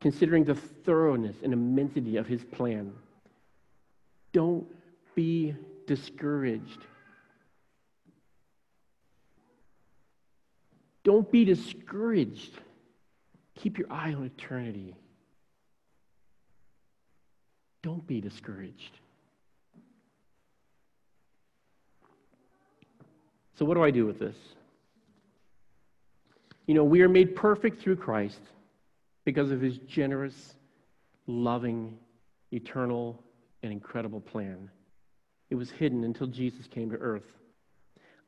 Considering 0.00 0.42
the 0.42 0.56
thoroughness 0.56 1.36
and 1.44 1.52
immensity 1.52 2.16
of 2.16 2.26
his 2.26 2.42
plan. 2.42 2.92
Don't 4.32 4.66
be 5.14 5.54
discouraged. 5.88 6.86
Don't 11.02 11.30
be 11.32 11.44
discouraged. 11.44 12.52
Keep 13.56 13.78
your 13.78 13.90
eye 13.90 14.12
on 14.12 14.24
eternity. 14.24 14.94
Don't 17.82 18.06
be 18.06 18.20
discouraged. 18.20 18.98
So, 23.58 23.64
what 23.64 23.74
do 23.74 23.82
I 23.82 23.90
do 23.90 24.06
with 24.06 24.20
this? 24.20 24.36
You 26.66 26.74
know, 26.74 26.84
we 26.84 27.00
are 27.00 27.08
made 27.08 27.34
perfect 27.34 27.80
through 27.80 27.96
Christ 27.96 28.40
because 29.24 29.50
of 29.50 29.60
his 29.60 29.78
generous, 29.78 30.54
loving, 31.26 31.96
eternal, 32.52 33.20
and 33.62 33.72
incredible 33.72 34.20
plan. 34.20 34.70
It 35.50 35.54
was 35.54 35.70
hidden 35.70 36.04
until 36.04 36.26
Jesus 36.26 36.66
came 36.66 36.90
to 36.90 36.96
earth. 36.96 37.24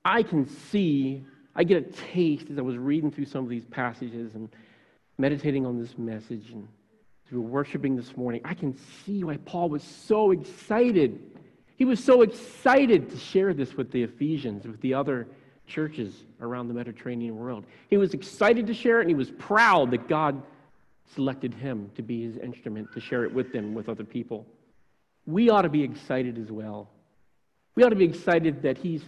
I 0.04 0.22
can 0.22 0.48
see, 0.48 1.24
I 1.54 1.64
get 1.64 1.76
a 1.78 1.92
taste 2.12 2.46
as 2.50 2.58
I 2.58 2.62
was 2.62 2.76
reading 2.76 3.10
through 3.10 3.26
some 3.26 3.44
of 3.44 3.50
these 3.50 3.64
passages 3.66 4.34
and 4.34 4.48
meditating 5.18 5.66
on 5.66 5.78
this 5.78 5.98
message 5.98 6.50
and 6.50 6.66
through 7.28 7.42
worshiping 7.42 7.96
this 7.96 8.16
morning. 8.16 8.40
I 8.44 8.54
can 8.54 8.76
see 9.04 9.22
why 9.22 9.36
Paul 9.38 9.68
was 9.68 9.82
so 9.82 10.30
excited. 10.30 11.20
He 11.76 11.84
was 11.84 12.02
so 12.02 12.22
excited 12.22 13.10
to 13.10 13.16
share 13.18 13.52
this 13.52 13.74
with 13.74 13.92
the 13.92 14.02
Ephesians, 14.02 14.66
with 14.66 14.80
the 14.80 14.94
other 14.94 15.28
churches 15.66 16.24
around 16.40 16.68
the 16.68 16.74
Mediterranean 16.74 17.36
world. 17.36 17.64
He 17.88 17.96
was 17.96 18.14
excited 18.14 18.66
to 18.66 18.74
share 18.74 18.98
it, 18.98 19.02
and 19.02 19.10
he 19.10 19.14
was 19.14 19.30
proud 19.30 19.90
that 19.92 20.08
God 20.08 20.42
selected 21.14 21.54
him 21.54 21.90
to 21.96 22.02
be 22.02 22.24
his 22.24 22.36
instrument 22.38 22.92
to 22.94 23.00
share 23.00 23.24
it 23.24 23.32
with 23.32 23.52
them, 23.52 23.74
with 23.74 23.88
other 23.88 24.04
people. 24.04 24.46
We 25.26 25.50
ought 25.50 25.62
to 25.62 25.68
be 25.68 25.82
excited 25.82 26.38
as 26.38 26.50
well. 26.50 26.88
We 27.80 27.86
ought 27.86 27.88
to 27.88 27.96
be 27.96 28.04
excited 28.04 28.60
that 28.60 28.76
he's, 28.76 29.02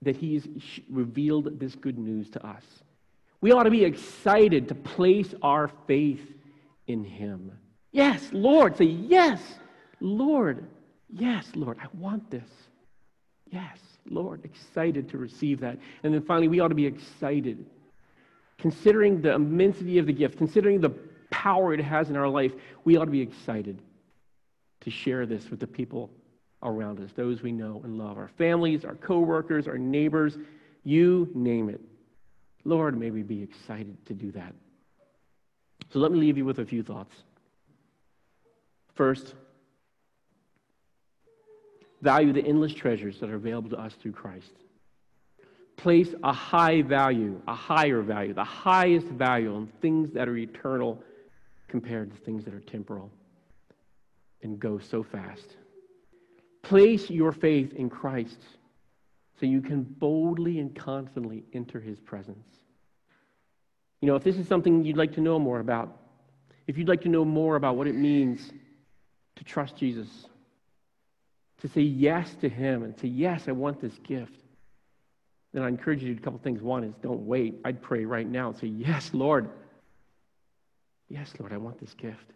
that 0.00 0.16
he's 0.16 0.48
revealed 0.88 1.60
this 1.60 1.74
good 1.74 1.98
news 1.98 2.30
to 2.30 2.42
us. 2.42 2.64
We 3.42 3.52
ought 3.52 3.64
to 3.64 3.70
be 3.70 3.84
excited 3.84 4.68
to 4.68 4.74
place 4.74 5.34
our 5.42 5.68
faith 5.86 6.26
in 6.86 7.04
him. 7.04 7.52
Yes, 7.92 8.30
Lord. 8.32 8.78
Say, 8.78 8.86
yes, 8.86 9.42
Lord. 10.00 10.66
Yes, 11.10 11.48
Lord, 11.54 11.76
I 11.78 11.88
want 11.92 12.30
this. 12.30 12.48
Yes, 13.50 13.76
Lord. 14.08 14.42
Excited 14.46 15.10
to 15.10 15.18
receive 15.18 15.60
that. 15.60 15.78
And 16.02 16.14
then 16.14 16.22
finally, 16.22 16.48
we 16.48 16.60
ought 16.60 16.68
to 16.68 16.74
be 16.74 16.86
excited. 16.86 17.66
Considering 18.56 19.20
the 19.20 19.34
immensity 19.34 19.98
of 19.98 20.06
the 20.06 20.14
gift, 20.14 20.38
considering 20.38 20.80
the 20.80 20.94
power 21.30 21.74
it 21.74 21.80
has 21.80 22.08
in 22.08 22.16
our 22.16 22.30
life, 22.30 22.52
we 22.84 22.96
ought 22.96 23.04
to 23.04 23.10
be 23.10 23.20
excited 23.20 23.82
to 24.80 24.90
share 24.90 25.26
this 25.26 25.50
with 25.50 25.60
the 25.60 25.66
people 25.66 26.08
around 26.66 27.00
us, 27.00 27.10
those 27.16 27.42
we 27.42 27.52
know 27.52 27.80
and 27.84 27.96
love, 27.96 28.18
our 28.18 28.28
families, 28.36 28.84
our 28.84 28.96
coworkers, 28.96 29.66
our 29.66 29.78
neighbors, 29.78 30.36
you 30.84 31.30
name 31.34 31.68
it. 31.68 31.80
Lord, 32.64 32.98
may 32.98 33.10
we 33.10 33.22
be 33.22 33.42
excited 33.42 33.96
to 34.06 34.14
do 34.14 34.32
that. 34.32 34.52
So 35.92 36.00
let 36.00 36.10
me 36.10 36.18
leave 36.18 36.36
you 36.36 36.44
with 36.44 36.58
a 36.58 36.66
few 36.66 36.82
thoughts. 36.82 37.14
First, 38.94 39.34
value 42.02 42.32
the 42.32 42.44
endless 42.44 42.74
treasures 42.74 43.20
that 43.20 43.30
are 43.30 43.36
available 43.36 43.70
to 43.70 43.78
us 43.78 43.94
through 43.94 44.12
Christ. 44.12 44.52
Place 45.76 46.12
a 46.24 46.32
high 46.32 46.82
value, 46.82 47.40
a 47.46 47.54
higher 47.54 48.00
value, 48.00 48.32
the 48.32 48.42
highest 48.42 49.06
value 49.06 49.54
on 49.54 49.68
things 49.80 50.10
that 50.12 50.28
are 50.28 50.36
eternal 50.36 51.02
compared 51.68 52.10
to 52.10 52.16
things 52.24 52.44
that 52.44 52.54
are 52.54 52.60
temporal 52.60 53.10
and 54.42 54.58
go 54.58 54.78
so 54.78 55.02
fast. 55.02 55.56
Place 56.68 57.08
your 57.08 57.30
faith 57.30 57.74
in 57.74 57.88
Christ 57.88 58.40
so 59.38 59.46
you 59.46 59.60
can 59.60 59.84
boldly 59.84 60.58
and 60.58 60.74
confidently 60.74 61.44
enter 61.52 61.78
his 61.78 62.00
presence. 62.00 62.44
You 64.00 64.08
know, 64.08 64.16
if 64.16 64.24
this 64.24 64.36
is 64.36 64.48
something 64.48 64.84
you'd 64.84 64.96
like 64.96 65.12
to 65.14 65.20
know 65.20 65.38
more 65.38 65.60
about, 65.60 65.96
if 66.66 66.76
you'd 66.76 66.88
like 66.88 67.02
to 67.02 67.08
know 67.08 67.24
more 67.24 67.54
about 67.54 67.76
what 67.76 67.86
it 67.86 67.94
means 67.94 68.52
to 69.36 69.44
trust 69.44 69.76
Jesus, 69.76 70.08
to 71.60 71.68
say 71.68 71.82
yes 71.82 72.34
to 72.40 72.48
him 72.48 72.82
and 72.82 72.98
say, 72.98 73.06
Yes, 73.06 73.44
I 73.46 73.52
want 73.52 73.80
this 73.80 73.96
gift, 74.02 74.34
then 75.54 75.62
I 75.62 75.68
encourage 75.68 76.02
you 76.02 76.08
to 76.08 76.14
do 76.14 76.20
a 76.20 76.24
couple 76.24 76.40
things. 76.40 76.60
One 76.62 76.82
is 76.82 76.94
don't 77.00 77.26
wait. 77.26 77.60
I'd 77.64 77.80
pray 77.80 78.04
right 78.04 78.28
now 78.28 78.48
and 78.48 78.58
say, 78.58 78.66
Yes, 78.66 79.10
Lord. 79.14 79.48
Yes, 81.08 81.32
Lord, 81.38 81.52
I 81.52 81.58
want 81.58 81.78
this 81.78 81.94
gift. 81.94 82.32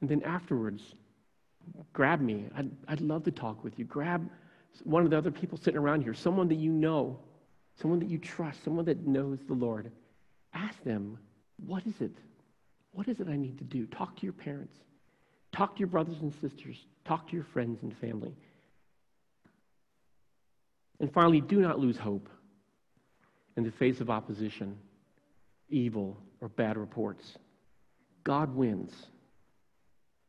And 0.00 0.08
then 0.08 0.22
afterwards, 0.22 0.94
grab 1.92 2.20
me. 2.20 2.46
I'd, 2.56 2.70
I'd 2.88 3.00
love 3.00 3.24
to 3.24 3.30
talk 3.30 3.62
with 3.64 3.78
you. 3.78 3.84
Grab 3.84 4.28
one 4.84 5.04
of 5.04 5.10
the 5.10 5.18
other 5.18 5.30
people 5.30 5.58
sitting 5.58 5.78
around 5.78 6.02
here, 6.02 6.14
someone 6.14 6.48
that 6.48 6.56
you 6.56 6.72
know, 6.72 7.18
someone 7.80 7.98
that 8.00 8.08
you 8.08 8.18
trust, 8.18 8.64
someone 8.64 8.84
that 8.86 9.06
knows 9.06 9.38
the 9.46 9.54
Lord. 9.54 9.90
Ask 10.54 10.82
them, 10.84 11.18
what 11.66 11.86
is 11.86 12.00
it? 12.00 12.16
What 12.92 13.08
is 13.08 13.20
it 13.20 13.28
I 13.28 13.36
need 13.36 13.58
to 13.58 13.64
do? 13.64 13.86
Talk 13.86 14.16
to 14.16 14.22
your 14.24 14.32
parents. 14.32 14.76
Talk 15.52 15.74
to 15.76 15.80
your 15.80 15.88
brothers 15.88 16.20
and 16.20 16.32
sisters. 16.40 16.86
Talk 17.04 17.28
to 17.28 17.34
your 17.34 17.44
friends 17.44 17.82
and 17.82 17.96
family. 17.98 18.34
And 21.00 21.12
finally, 21.12 21.40
do 21.40 21.60
not 21.60 21.78
lose 21.78 21.96
hope 21.96 22.28
in 23.56 23.64
the 23.64 23.70
face 23.72 24.00
of 24.00 24.08
opposition, 24.08 24.78
evil, 25.68 26.16
or 26.40 26.48
bad 26.48 26.76
reports. 26.76 27.36
God 28.24 28.54
wins. 28.54 28.92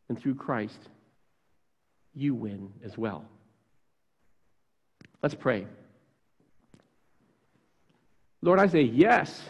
And 0.10 0.20
through 0.20 0.36
Christ, 0.36 0.90
you 2.16 2.36
win 2.36 2.72
as 2.84 2.98
well. 2.98 3.26
Let's 5.22 5.36
pray. 5.36 5.68
Lord, 8.42 8.60
I 8.60 8.68
say 8.68 8.82
yes. 8.82 9.42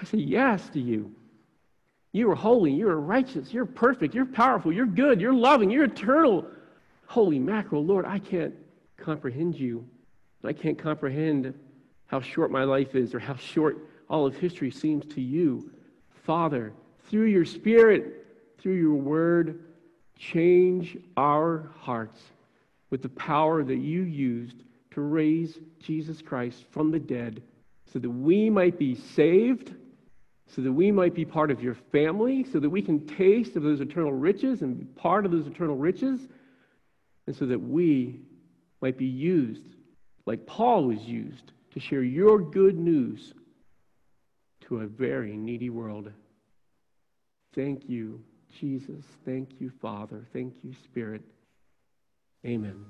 I 0.00 0.04
say 0.04 0.18
yes 0.18 0.68
to 0.70 0.80
you. 0.80 1.14
You 2.12 2.30
are 2.30 2.34
holy. 2.34 2.72
You 2.72 2.88
are 2.88 3.00
righteous. 3.00 3.52
You're 3.52 3.66
perfect. 3.66 4.14
You're 4.14 4.26
powerful. 4.26 4.72
You're 4.72 4.86
good. 4.86 5.20
You're 5.20 5.32
loving. 5.32 5.70
You're 5.70 5.84
eternal. 5.84 6.46
Holy 7.06 7.38
mackerel, 7.38 7.84
Lord, 7.84 8.04
I 8.04 8.18
can't 8.18 8.54
comprehend 8.96 9.58
you. 9.58 9.86
I 10.44 10.52
can't 10.52 10.78
comprehend 10.78 11.54
how 12.06 12.20
short 12.20 12.50
my 12.50 12.64
life 12.64 12.94
is 12.94 13.14
or 13.14 13.18
how 13.18 13.36
short 13.36 13.88
all 14.08 14.26
of 14.26 14.36
history 14.36 14.70
seems 14.70 15.06
to 15.14 15.20
you. 15.20 15.70
Father, 16.24 16.72
through 17.08 17.26
your 17.26 17.44
Spirit, 17.44 18.26
through 18.58 18.74
your 18.74 18.94
word, 18.94 19.60
change 20.18 20.96
our 21.16 21.70
hearts 21.80 22.20
with 22.90 23.02
the 23.02 23.08
power 23.08 23.62
that 23.62 23.78
you 23.78 24.02
used 24.02 24.56
to 24.90 25.00
raise 25.00 25.58
Jesus 25.80 26.20
Christ 26.20 26.64
from 26.70 26.90
the 26.90 26.98
dead 26.98 27.42
so 27.92 27.98
that 27.98 28.10
we 28.10 28.50
might 28.50 28.78
be 28.78 28.94
saved, 28.94 29.74
so 30.46 30.62
that 30.62 30.72
we 30.72 30.90
might 30.90 31.14
be 31.14 31.24
part 31.24 31.50
of 31.50 31.62
your 31.62 31.76
family, 31.92 32.44
so 32.44 32.58
that 32.58 32.68
we 32.68 32.82
can 32.82 33.06
taste 33.06 33.56
of 33.56 33.62
those 33.62 33.80
eternal 33.80 34.12
riches 34.12 34.62
and 34.62 34.78
be 34.78 34.84
part 35.00 35.24
of 35.24 35.30
those 35.30 35.46
eternal 35.46 35.76
riches, 35.76 36.20
and 37.26 37.36
so 37.36 37.46
that 37.46 37.58
we 37.58 38.20
might 38.80 38.98
be 38.98 39.06
used 39.06 39.62
like 40.28 40.44
Paul 40.44 40.84
was 40.84 41.00
used 41.00 41.52
to 41.72 41.80
share 41.80 42.02
your 42.02 42.38
good 42.38 42.78
news 42.78 43.32
to 44.60 44.80
a 44.80 44.86
very 44.86 45.34
needy 45.36 45.70
world. 45.70 46.12
Thank 47.54 47.88
you, 47.88 48.22
Jesus. 48.60 49.04
Thank 49.24 49.60
you, 49.60 49.70
Father. 49.80 50.26
Thank 50.32 50.54
you, 50.62 50.74
Spirit. 50.90 51.22
Amen. 52.46 52.84